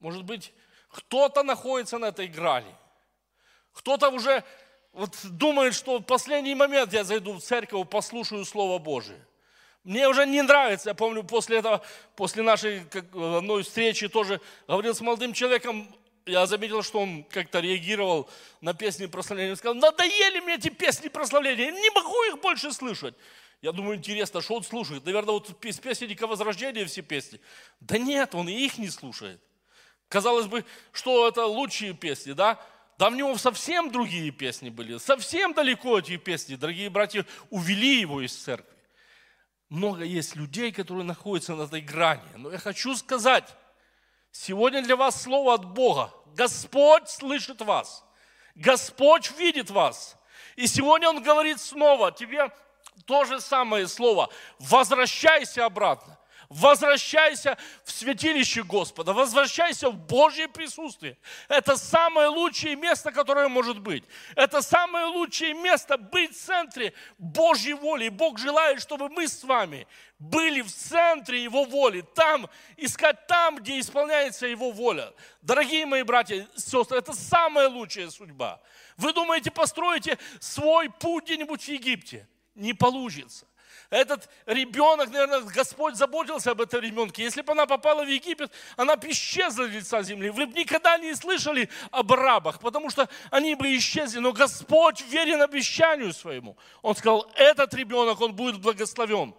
[0.00, 0.52] Может быть,
[0.92, 2.74] Кто-то находится на этой грани.
[3.72, 4.44] Кто-то уже
[4.92, 9.18] вот думает, что в последний момент я зайду в церковь, послушаю Слово Божие.
[9.84, 11.82] Мне уже не нравится, я помню, после этого,
[12.14, 12.82] после нашей
[13.14, 15.88] одной встречи тоже говорил с молодым человеком,
[16.26, 18.28] я заметил, что он как-то реагировал
[18.60, 19.52] на песни прославления.
[19.52, 23.14] Он сказал, надоели мне эти песни прославления, не могу их больше слышать.
[23.60, 25.04] Я думаю, интересно, что он слушает?
[25.04, 27.40] Наверное, вот из песенника Возрождения все песни.
[27.80, 29.40] Да нет, он и их не слушает.
[30.12, 32.60] Казалось бы, что это лучшие песни, да?
[32.98, 36.54] Да в него совсем другие песни были, совсем далеко эти песни.
[36.54, 38.76] Дорогие братья, увели его из церкви.
[39.70, 42.28] Много есть людей, которые находятся на этой грани.
[42.36, 43.56] Но я хочу сказать,
[44.30, 46.12] сегодня для вас слово от Бога.
[46.34, 48.04] Господь слышит вас.
[48.54, 50.18] Господь видит вас.
[50.56, 52.50] И сегодня Он говорит снова, тебе
[53.06, 54.28] то же самое слово.
[54.58, 56.18] Возвращайся обратно.
[56.52, 61.16] Возвращайся в святилище Господа, возвращайся в Божье присутствие.
[61.48, 64.04] Это самое лучшее место, которое может быть.
[64.36, 68.04] Это самое лучшее место быть в центре Божьей воли.
[68.04, 69.86] И Бог желает, чтобы мы с вами
[70.18, 75.10] были в центре Его воли, там, искать там, где исполняется Его воля.
[75.40, 78.60] Дорогие мои братья и сестры, это самая лучшая судьба.
[78.98, 82.28] Вы думаете, построите свой путь где-нибудь в Египте?
[82.54, 83.46] Не получится.
[83.92, 87.24] Этот ребенок, наверное, Господь заботился об этом ребенке.
[87.24, 90.30] Если бы она попала в Египет, она бы исчезла с лица земли.
[90.30, 94.18] Вы бы никогда не слышали об рабах, потому что они бы исчезли.
[94.18, 96.56] Но Господь верен обещанию своему.
[96.80, 99.34] Он сказал, этот ребенок, он будет благословен.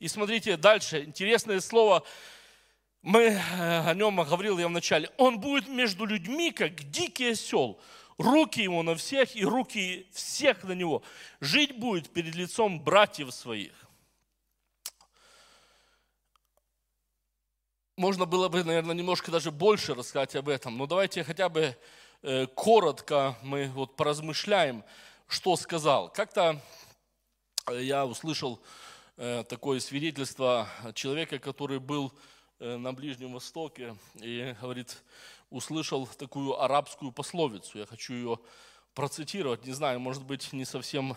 [0.00, 2.02] И смотрите дальше, интересное слово,
[3.02, 5.10] мы э, о нем говорил я вначале.
[5.16, 7.80] Он будет между людьми, как дикий осел
[8.18, 11.02] руки ему на всех и руки всех на него.
[11.40, 13.72] Жить будет перед лицом братьев своих.
[18.02, 21.76] Можно было бы, наверное, немножко даже больше рассказать об этом, но давайте хотя бы
[22.22, 24.82] э, коротко мы вот поразмышляем,
[25.28, 26.12] что сказал.
[26.12, 26.60] Как-то
[27.68, 28.60] э, я услышал
[29.16, 32.12] э, такое свидетельство человека, который был
[32.58, 35.00] на Ближнем Востоке и говорит,
[35.50, 37.78] услышал такую арабскую пословицу.
[37.78, 38.40] Я хочу ее
[38.94, 39.64] процитировать.
[39.64, 41.16] Не знаю, может быть, не совсем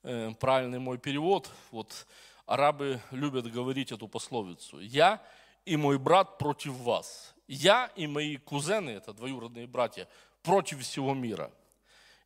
[0.00, 1.50] правильный мой перевод.
[1.70, 2.06] Вот
[2.46, 4.80] арабы любят говорить эту пословицу.
[4.80, 5.22] Я
[5.64, 7.34] и мой брат против вас.
[7.46, 10.08] Я и мои кузены, это двоюродные братья,
[10.42, 11.50] против всего мира.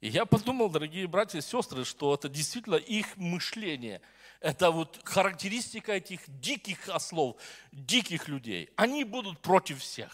[0.01, 4.01] И я подумал, дорогие братья и сестры, что это действительно их мышление.
[4.41, 7.37] Это вот характеристика этих диких ослов,
[7.73, 8.71] диких людей.
[8.77, 10.13] Они будут против всех.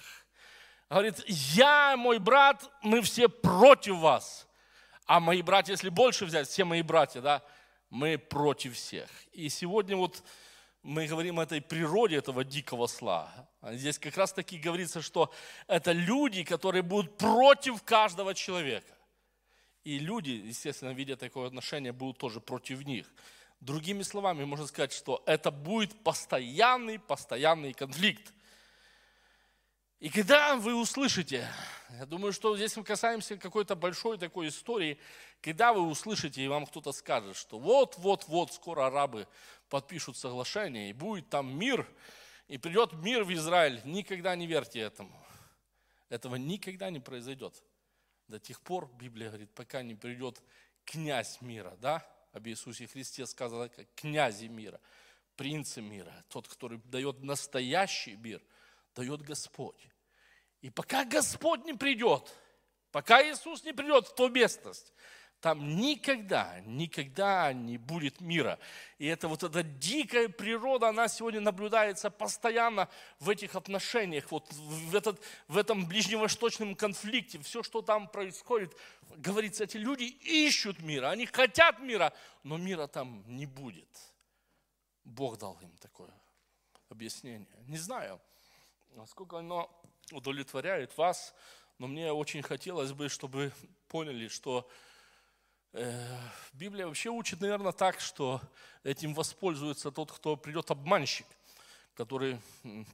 [0.88, 4.46] Говорит, я, мой брат, мы все против вас.
[5.06, 7.42] А мои братья, если больше взять, все мои братья, да,
[7.90, 9.10] мы против всех.
[9.32, 10.22] И сегодня вот
[10.84, 13.32] мы говорим о этой природе этого дикого сла.
[13.62, 15.32] Здесь как раз таки говорится, что
[15.66, 18.94] это люди, которые будут против каждого человека.
[19.82, 23.06] И люди, естественно, видя такое отношение, будут тоже против них.
[23.60, 28.34] Другими словами, можно сказать, что это будет постоянный, постоянный конфликт.
[30.00, 31.48] И когда вы услышите,
[31.98, 34.98] я думаю, что здесь мы касаемся какой-то большой такой истории,
[35.40, 39.26] когда вы услышите, и вам кто-то скажет, что вот-вот-вот скоро арабы
[39.68, 41.88] подпишут соглашение, и будет там мир,
[42.48, 43.80] и придет мир в Израиль.
[43.84, 45.12] Никогда не верьте этому.
[46.08, 47.62] Этого никогда не произойдет.
[48.28, 50.42] До тех пор, Библия говорит, пока не придет
[50.84, 52.06] князь мира, да?
[52.32, 54.80] Об Иисусе Христе сказано, как князи мира,
[55.36, 58.42] принцы мира, тот, который дает настоящий мир,
[58.94, 59.88] дает Господь.
[60.60, 62.34] И пока Господь не придет,
[62.90, 64.92] пока Иисус не придет в ту местность,
[65.44, 68.58] там никогда, никогда не будет мира.
[68.96, 72.88] И это вот эта дикая природа, она сегодня наблюдается постоянно
[73.20, 78.74] в этих отношениях, вот в, этот, в этом ближневосточном конфликте, все, что там происходит,
[79.16, 83.90] говорится, эти люди ищут мира, они хотят мира, но мира там не будет.
[85.04, 86.14] Бог дал им такое
[86.88, 87.46] объяснение.
[87.66, 88.18] Не знаю,
[88.94, 89.70] насколько оно
[90.10, 91.34] удовлетворяет вас,
[91.78, 93.52] но мне очень хотелось бы, чтобы
[93.88, 94.66] поняли, что
[96.52, 98.40] Библия вообще учит, наверное, так, что
[98.84, 101.26] этим воспользуется тот, кто придет обманщик,
[101.94, 102.40] который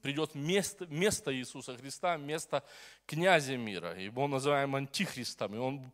[0.01, 2.65] придет место, место Иисуса Христа, место
[3.05, 3.99] князя мира.
[3.99, 5.93] Его называем антихристом, и он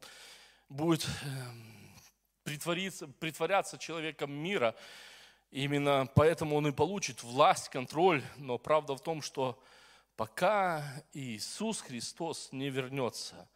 [0.68, 1.92] будет эм,
[2.44, 4.76] притвориться, притворяться человеком мира.
[5.50, 8.22] Именно поэтому он и получит власть, контроль.
[8.36, 9.60] Но правда в том, что
[10.14, 13.48] пока Иисус Христос не вернется–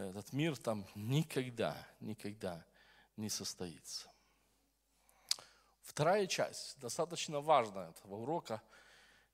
[0.00, 2.64] этот мир там никогда, никогда
[3.16, 4.10] не состоится.
[5.82, 8.62] Вторая часть, достаточно важная этого урока.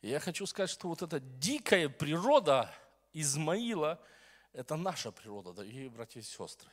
[0.02, 2.72] Я хочу сказать, что вот эта дикая природа
[3.12, 4.00] Измаила–
[4.52, 6.70] это наша природа, дорогие братья и сестры.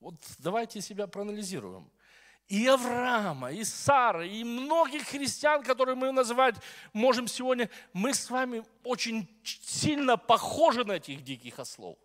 [0.00, 1.90] Вот давайте себя проанализируем.
[2.48, 6.56] И Авраама, и Сары, и многих христиан, которые мы называть
[6.92, 11.98] можем сегодня, мы с вами очень сильно похожи на этих диких ослов.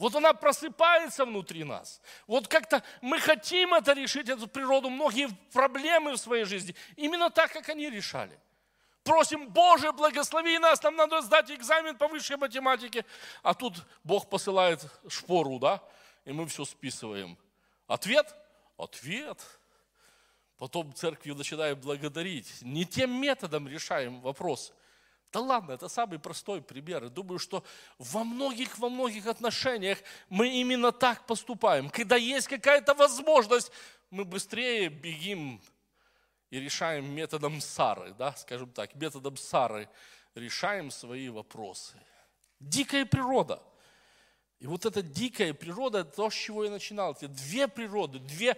[0.00, 2.00] Вот она просыпается внутри нас.
[2.26, 6.74] Вот как-то мы хотим это решить, эту природу, многие проблемы в своей жизни.
[6.96, 8.40] Именно так, как они решали.
[9.04, 13.04] Просим, Боже, благослови нас, нам надо сдать экзамен по высшей математике.
[13.42, 15.82] А тут Бог посылает шпору, да,
[16.24, 17.36] и мы все списываем.
[17.86, 18.34] Ответ?
[18.78, 19.38] Ответ.
[20.56, 22.62] Потом церковью начинаем благодарить.
[22.62, 24.72] Не тем методом решаем вопросы.
[25.32, 27.04] Да ладно, это самый простой пример.
[27.04, 27.62] И думаю, что
[27.98, 31.88] во многих, во многих отношениях мы именно так поступаем.
[31.88, 33.70] Когда есть какая-то возможность,
[34.10, 35.60] мы быстрее бегим
[36.50, 39.88] и решаем методом Сары, да, скажем так, методом Сары
[40.34, 41.96] решаем свои вопросы.
[42.58, 43.62] Дикая природа.
[44.58, 48.56] И вот эта дикая природа, то, с чего я начинал, эти две природы, две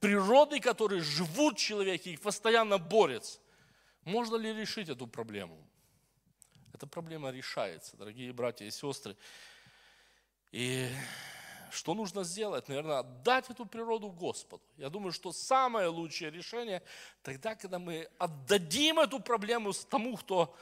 [0.00, 3.38] природы, которые живут в человеке и постоянно борются.
[4.04, 5.58] Можно ли решить эту проблему?
[6.82, 9.16] Эта проблема решается, дорогие братья и сестры.
[10.50, 10.90] И
[11.70, 12.66] что нужно сделать?
[12.66, 14.64] Наверное, отдать эту природу Господу.
[14.76, 16.82] Я думаю, что самое лучшее решение
[17.22, 20.56] тогда, когда мы отдадим эту проблему тому, кто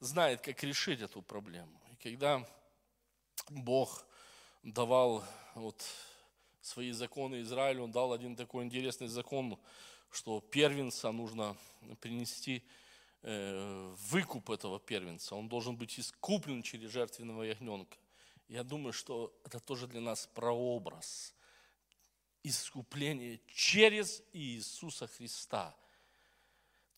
[0.00, 1.78] знает, как решить эту проблему.
[1.92, 2.42] И когда
[3.50, 4.06] Бог
[4.62, 5.22] давал
[5.54, 5.84] вот
[6.62, 9.58] свои законы Израилю, он дал один такой интересный закон,
[10.10, 11.58] что первенца нужно
[12.00, 12.64] принести
[13.22, 15.34] выкуп этого первенца.
[15.34, 17.96] Он должен быть искуплен через жертвенного ягненка.
[18.48, 21.34] Я думаю, что это тоже для нас прообраз
[22.42, 25.76] искупления через Иисуса Христа.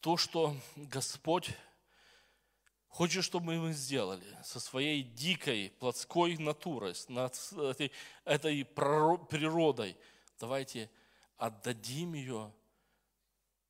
[0.01, 1.51] То, что Господь
[2.89, 7.91] хочет, чтобы мы сделали со своей дикой плотской натурой, с этой,
[8.25, 9.97] этой природой,
[10.39, 10.91] давайте
[11.37, 12.53] отдадим ее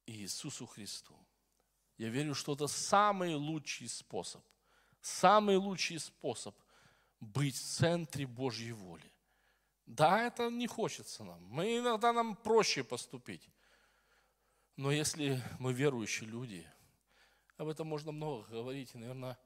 [0.06, 1.14] Иисусу Христу.
[2.00, 4.42] Я верю, что это самый лучший способ,
[5.02, 6.56] самый лучший способ–
[7.20, 9.12] быть в центре Божьей воли.
[9.84, 11.44] Да, это не хочется нам.
[11.44, 13.46] Мы иногда нам проще поступить.
[14.76, 16.66] Но если мы верующие люди,
[17.58, 18.94] об этом можно много говорить.
[18.94, 19.38] Наверное,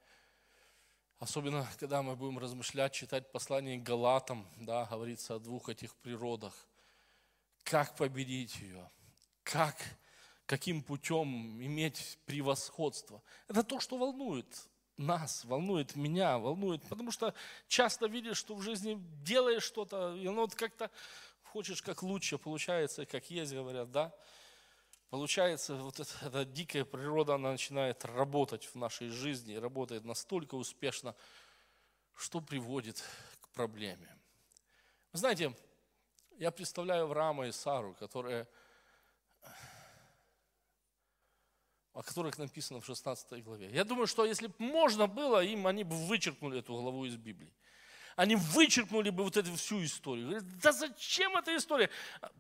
[1.19, 6.55] особенно, когда мы будем размышлять, читать послание Галатам, да, говорится о двух этих природах.
[7.65, 8.89] Как победить ее?
[9.43, 9.77] Как,
[10.47, 13.23] каким путем иметь превосходство?
[13.49, 14.47] Это то, что волнует
[14.97, 17.35] нас, волнует меня, волнует, потому что
[17.67, 20.91] часто видишь, что в жизни делаешь что-то, и оно вот как-то
[21.43, 24.15] хочешь как лучше, получается, как есть, говорят, да?
[25.11, 31.15] Получается, вот эта, эта дикая природа, она начинает работать в нашей жизни, работает настолько успешно,
[32.17, 33.03] что приводит
[33.41, 34.09] к проблеме.
[35.13, 35.55] Знаете,
[36.39, 38.49] я представляю Авраама и Сару, которые
[41.95, 43.71] о которых написано в 16 главе.
[43.73, 47.53] Я думаю, что если бы можно было, им они бы вычеркнули эту главу из Библии.
[48.17, 50.27] Они вычеркнули бы вот эту всю историю.
[50.27, 51.91] Говорят, да зачем эта история?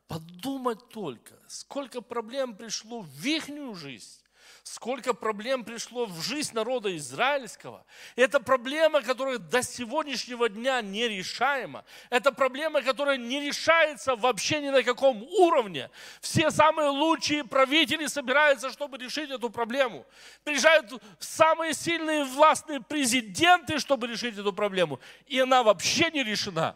[0.07, 3.47] Подумать только, сколько проблем пришло в их
[3.77, 4.24] жизнь
[4.65, 7.85] сколько проблем пришло в жизнь народа израильского.
[8.17, 11.85] Это проблема, которая до сегодняшнего дня нерешаема.
[12.09, 15.91] Это проблема, которая не решается вообще ни на каком уровне.
[16.23, 20.07] Все самые лучшие правители собираются, чтобы решить эту проблему.
[20.45, 24.99] Приезжают самые сильные властные президенты, чтобы решить эту проблему.
[25.27, 26.75] И она вообще не решена.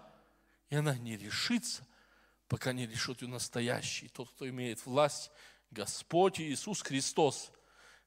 [0.69, 1.87] И она не решится,
[2.49, 5.31] пока не решит ее настоящий, тот, кто имеет власть,
[5.71, 7.51] Господь Иисус Христос–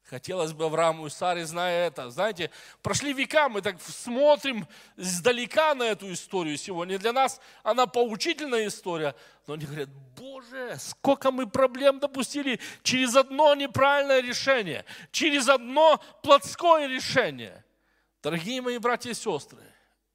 [0.03, 2.09] Хотелось бы Аврааму и Саре, зная это.
[2.09, 6.99] Знаете, прошли века, мы так смотрим издалека на эту историю сегодня.
[6.99, 9.15] Для нас она поучительная история.
[9.47, 16.87] Но они говорят, Боже, сколько мы проблем допустили через одно неправильное решение, через одно плотское
[16.87, 17.63] решение.
[18.21, 19.63] Дорогие мои братья и сестры,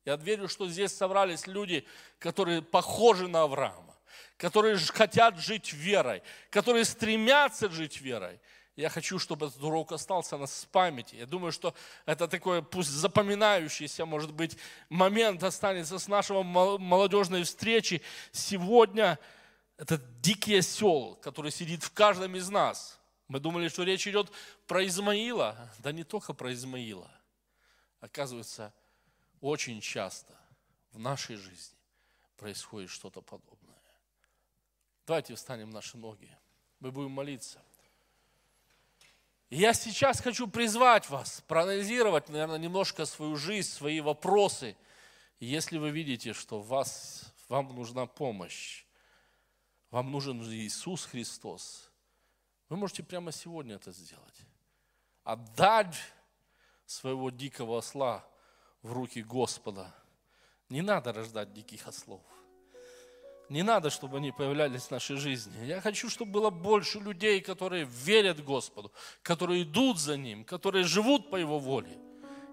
[0.04, 1.86] я верю, что здесь собрались люди,
[2.18, 3.96] которые похожи на Авраама,
[4.36, 8.40] которые хотят жить верой, которые стремятся жить верой–
[8.76, 11.16] я хочу, чтобы этот урок остался на с памяти.
[11.16, 11.74] Я думаю, что
[12.04, 14.58] это такой, пусть запоминающийся, может быть,
[14.90, 18.02] момент останется с нашего молодежной встречи.
[18.32, 19.18] Сегодня
[19.78, 23.00] это дикий осел, который сидит в каждом из нас.
[23.28, 24.30] Мы думали, что речь идет
[24.66, 25.56] про Измаила.
[25.78, 27.10] Да не только про Измаила.
[28.00, 28.74] Оказывается,
[29.40, 30.34] очень часто
[30.92, 31.78] в нашей жизни
[32.36, 33.56] происходит что-то подобное.
[35.06, 36.30] Давайте встанем наши ноги.
[36.78, 37.62] Мы будем молиться.
[39.50, 44.76] Я сейчас хочу призвать вас проанализировать, наверное, немножко свою жизнь, свои вопросы
[45.38, 48.86] если вы видите, что вас, вам нужна помощь,
[49.90, 51.90] вам нужен Иисус Христос,
[52.68, 54.40] вы можете прямо сегодня это сделать.
[55.24, 55.96] Отдать
[56.86, 58.24] своего дикого осла
[58.82, 59.94] в руки Господа.
[60.68, 62.22] Не надо рождать диких ослов.
[63.48, 65.52] Не надо, чтобы они появлялись в нашей жизни.
[65.64, 68.90] Я хочу, чтобы было больше людей, которые верят Господу,
[69.22, 71.96] которые идут за Ним, которые живут по Его воле.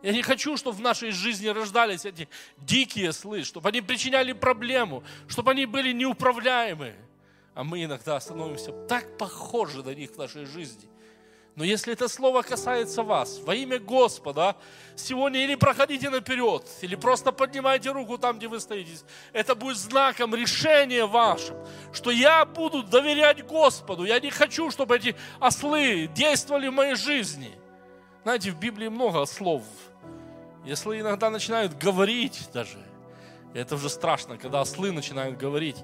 [0.04, 2.28] Я не хочу, чтобы в нашей жизни рождались эти
[2.58, 6.94] дикие слы, чтобы они причиняли проблему, чтобы они были неуправляемы.
[7.56, 10.90] А мы иногда становимся так похожи на них в нашей жизни.
[11.56, 14.56] Но если это слово касается вас, во имя Господа,
[14.96, 18.98] сегодня или проходите наперед, или просто поднимайте руку там, где вы стоите.
[19.34, 21.56] Это будет знаком решения вашим,
[21.92, 24.04] что я буду доверять Господу.
[24.04, 27.52] Я не хочу, чтобы эти ослы действовали в моей жизни.
[28.24, 29.64] Знаете, в Библии много слов.
[30.66, 32.80] Если иногда начинают говорить даже,
[33.54, 35.78] это уже страшно, когда ослы начинают говорить.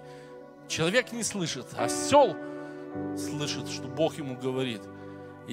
[0.68, 2.36] Человек не слышит, а осел
[3.16, 4.82] слышит, что Бог ему говорит–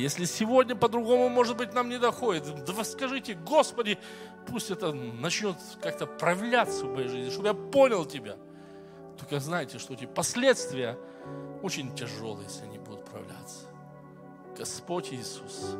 [0.01, 3.99] если сегодня по-другому, может быть, нам не доходит, да скажите, Господи,
[4.47, 8.37] пусть это начнет как-то проявляться в моей жизни, чтобы я понял Тебя.
[9.19, 10.99] Только знайте, что эти последствия
[11.63, 13.67] очень тяжелые, если они будут проявляться.
[14.57, 15.77] Господь Иисус,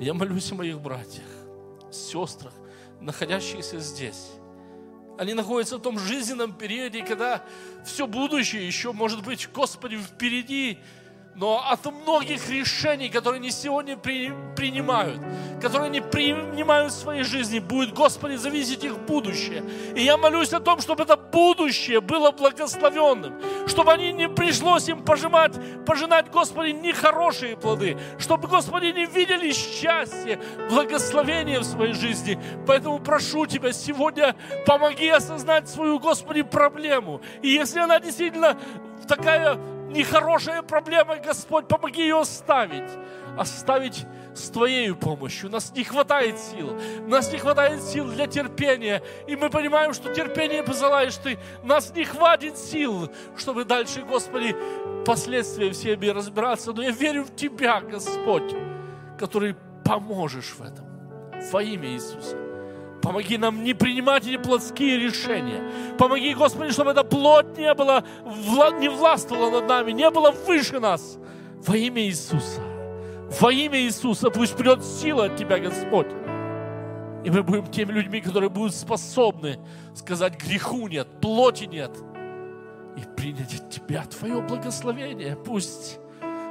[0.00, 1.26] я молюсь о моих братьях,
[1.90, 2.52] сестрах,
[3.00, 4.32] находящихся здесь.
[5.16, 7.44] Они находятся в том жизненном периоде, когда
[7.84, 10.80] все будущее еще, может быть, Господи, впереди,
[11.36, 15.20] но от многих решений, которые они сегодня при, принимают,
[15.60, 19.64] которые они принимают в своей жизни, будет, Господи, зависеть их будущее.
[19.96, 23.34] И я молюсь о том, чтобы это будущее было благословенным,
[23.66, 25.54] чтобы они не пришлось им пожимать,
[25.84, 32.38] пожинать, Господи, нехорошие плоды, чтобы, Господи, не видели счастье, благословение в своей жизни.
[32.66, 37.20] Поэтому прошу Тебя сегодня, помоги осознать свою, Господи, проблему.
[37.42, 38.56] И если она действительно
[39.08, 39.58] такая
[39.90, 42.90] нехорошая проблема, Господь, помоги ее оставить.
[43.38, 45.48] Оставить с Твоей помощью.
[45.48, 46.76] У нас не хватает сил.
[47.04, 49.02] У нас не хватает сил для терпения.
[49.26, 51.38] И мы понимаем, что терпение посылаешь Ты.
[51.62, 54.54] Нас не хватит сил, чтобы дальше, Господи,
[55.04, 56.72] последствия всеми разбираться.
[56.72, 58.54] Но я верю в Тебя, Господь,
[59.18, 60.86] который поможешь в этом.
[61.50, 62.43] Во имя Иисуса.
[63.04, 65.62] Помоги нам не принимать эти плотские решения.
[65.98, 68.02] Помоги, Господи, чтобы эта плоть не, была,
[68.80, 71.18] не властвовала над нами, не была выше нас.
[71.66, 72.62] Во имя Иисуса.
[73.38, 76.06] Во имя Иисуса пусть придет сила от Тебя, Господь.
[77.24, 79.58] И мы будем теми людьми, которые будут способны
[79.94, 81.90] сказать греху нет, плоти нет.
[82.96, 85.36] И принять от Тебя Твое благословение.
[85.36, 85.98] Пусть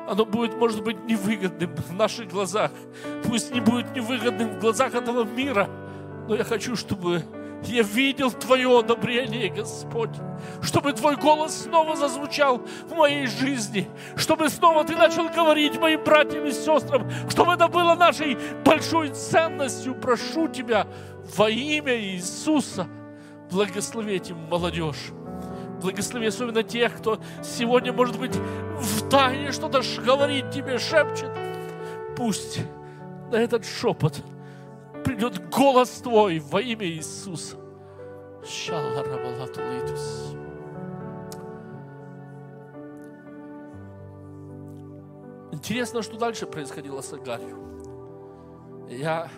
[0.07, 2.69] оно будет, может быть, невыгодным в наших глазах.
[3.23, 5.67] Пусть не будет невыгодным в глазах этого мира–
[6.27, 7.23] но я хочу, чтобы
[7.65, 10.11] я видел Твое одобрение, Господь.
[10.61, 13.87] Чтобы Твой голос снова зазвучал в моей жизни.
[14.15, 17.09] Чтобы снова Ты начал говорить моим братьям и сестрам.
[17.29, 19.95] Чтобы это было нашей большой ценностью.
[19.95, 20.87] Прошу Тебя
[21.37, 22.87] во имя Иисуса.
[23.49, 25.11] Благослови этим молодежь.
[25.81, 31.31] Благослови особенно тех, кто сегодня, может быть, в тайне что-то говорит тебе, шепчет.
[32.15, 32.61] Пусть
[33.31, 34.21] на этот шепот–
[35.03, 37.57] придет голос Твой во имя Иисуса.
[45.51, 47.57] Интересно, что дальше происходило с Агарью.
[48.89, 49.29] Я,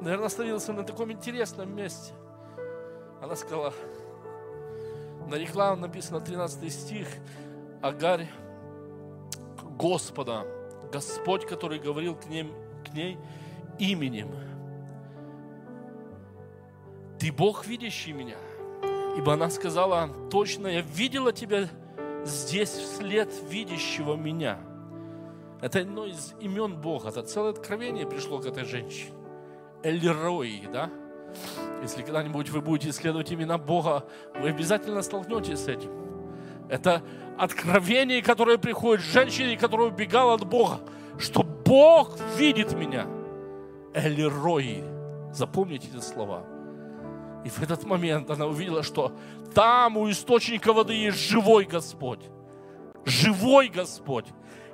[0.00, 2.14] наверное, остановился на таком интересном месте.
[3.20, 3.74] Она сказала,
[5.28, 7.08] нарекла, написано 13 стих,
[7.82, 8.28] Агарь
[9.78, 10.46] Господа,
[10.90, 12.52] Господь, который говорил к, ним,
[12.88, 13.18] к ней,
[13.78, 14.28] именем.
[17.18, 18.36] Ты Бог, видящий меня.
[19.16, 21.68] Ибо она сказала, точно, я видела тебя
[22.24, 24.58] здесь вслед видящего меня.
[25.60, 27.08] Это одно из имен Бога.
[27.08, 29.12] Это целое откровение пришло к этой женщине.
[29.82, 30.90] Эльрой, да?
[31.82, 34.04] Если когда-нибудь вы будете исследовать имена Бога,
[34.40, 35.90] вы обязательно столкнетесь с этим.
[36.68, 37.02] Это
[37.36, 40.80] откровение, которое приходит женщине, которая убегала от Бога,
[41.18, 43.06] что Бог видит меня–
[43.94, 44.84] Эль-Рой.
[45.32, 46.44] Запомните эти слова.
[47.44, 49.12] И в этот момент она увидела, что
[49.54, 52.20] там у источника воды есть живой Господь.
[53.04, 54.26] Живой Господь.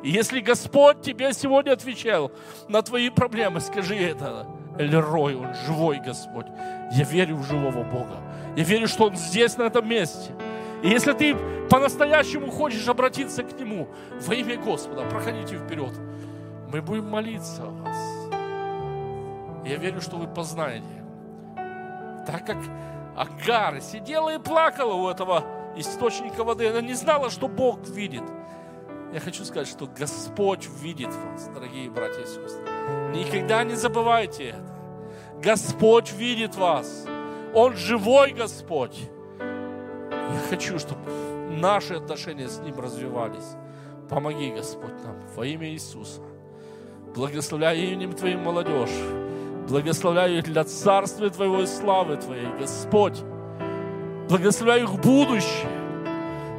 [0.02, 2.32] И если Господь тебе сегодня отвечал
[2.68, 4.46] на твои проблемы, скажи это.
[4.78, 6.46] Эль-Рой, Он живой Господь.
[6.92, 8.20] Я верю в живого Бога.
[8.56, 10.32] Я верю, что Он здесь, на этом месте.
[10.82, 11.36] И если ты
[11.70, 13.88] по-настоящему хочешь обратиться к Нему
[14.20, 15.92] во имя Господа, проходите вперед.
[16.70, 18.13] Мы будем молиться о вас.
[19.75, 20.87] Я верю, что вы познаете
[22.29, 22.59] Так как
[23.16, 25.45] Агар сидела и плакала у этого
[25.77, 28.22] источника воды, она не знала, что Бог видит.
[29.12, 32.64] Я хочу сказать, что Господь видит вас, дорогие братья и сестры.
[33.12, 35.43] Никогда не забывайте это.
[35.43, 37.07] Господь видит вас.
[37.53, 38.97] Он живой Господь.
[39.41, 41.01] Я хочу, чтобы
[41.51, 43.57] наши отношения с Ним развивались.
[44.09, 46.20] Помоги, Господь, нам во имя Иисуса.
[47.12, 49.24] Благословляю именем Твоим молодежь.
[49.68, 53.18] Благословляю их для царствия Твоего и славы Твоей, Господь.
[54.28, 55.68] Благословляю их будущее.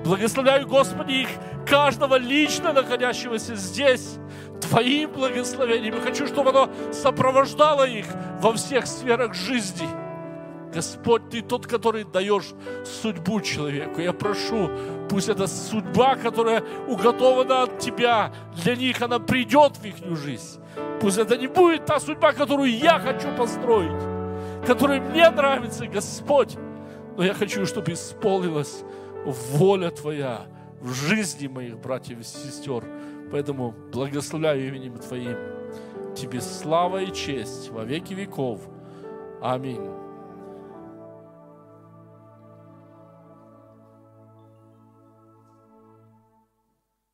[0.03, 1.29] Благословляю, Господи, их
[1.67, 4.17] каждого лично находящегося здесь
[4.61, 5.95] Твоим благословением.
[5.95, 8.05] И хочу, чтобы оно сопровождало их
[8.41, 9.87] во всех сферах жизни.
[10.75, 12.53] Господь, Ты тот, который даешь
[12.83, 14.01] судьбу человеку.
[14.01, 14.69] Я прошу,
[15.09, 20.59] пусть эта судьба, которая уготована от Тебя, для них она придет в их жизнь.
[20.99, 24.03] Пусть это не будет та судьба, которую я хочу построить,
[24.67, 26.57] которая мне нравится, Господь.
[27.15, 28.83] Но я хочу, чтобы исполнилась
[29.25, 30.47] воля Твоя
[30.81, 32.83] в жизни моих братьев и сестер.
[33.31, 35.37] Поэтому благословляю именем Твоим.
[36.15, 38.59] Тебе слава и честь во веки веков.
[39.41, 40.04] Аминь.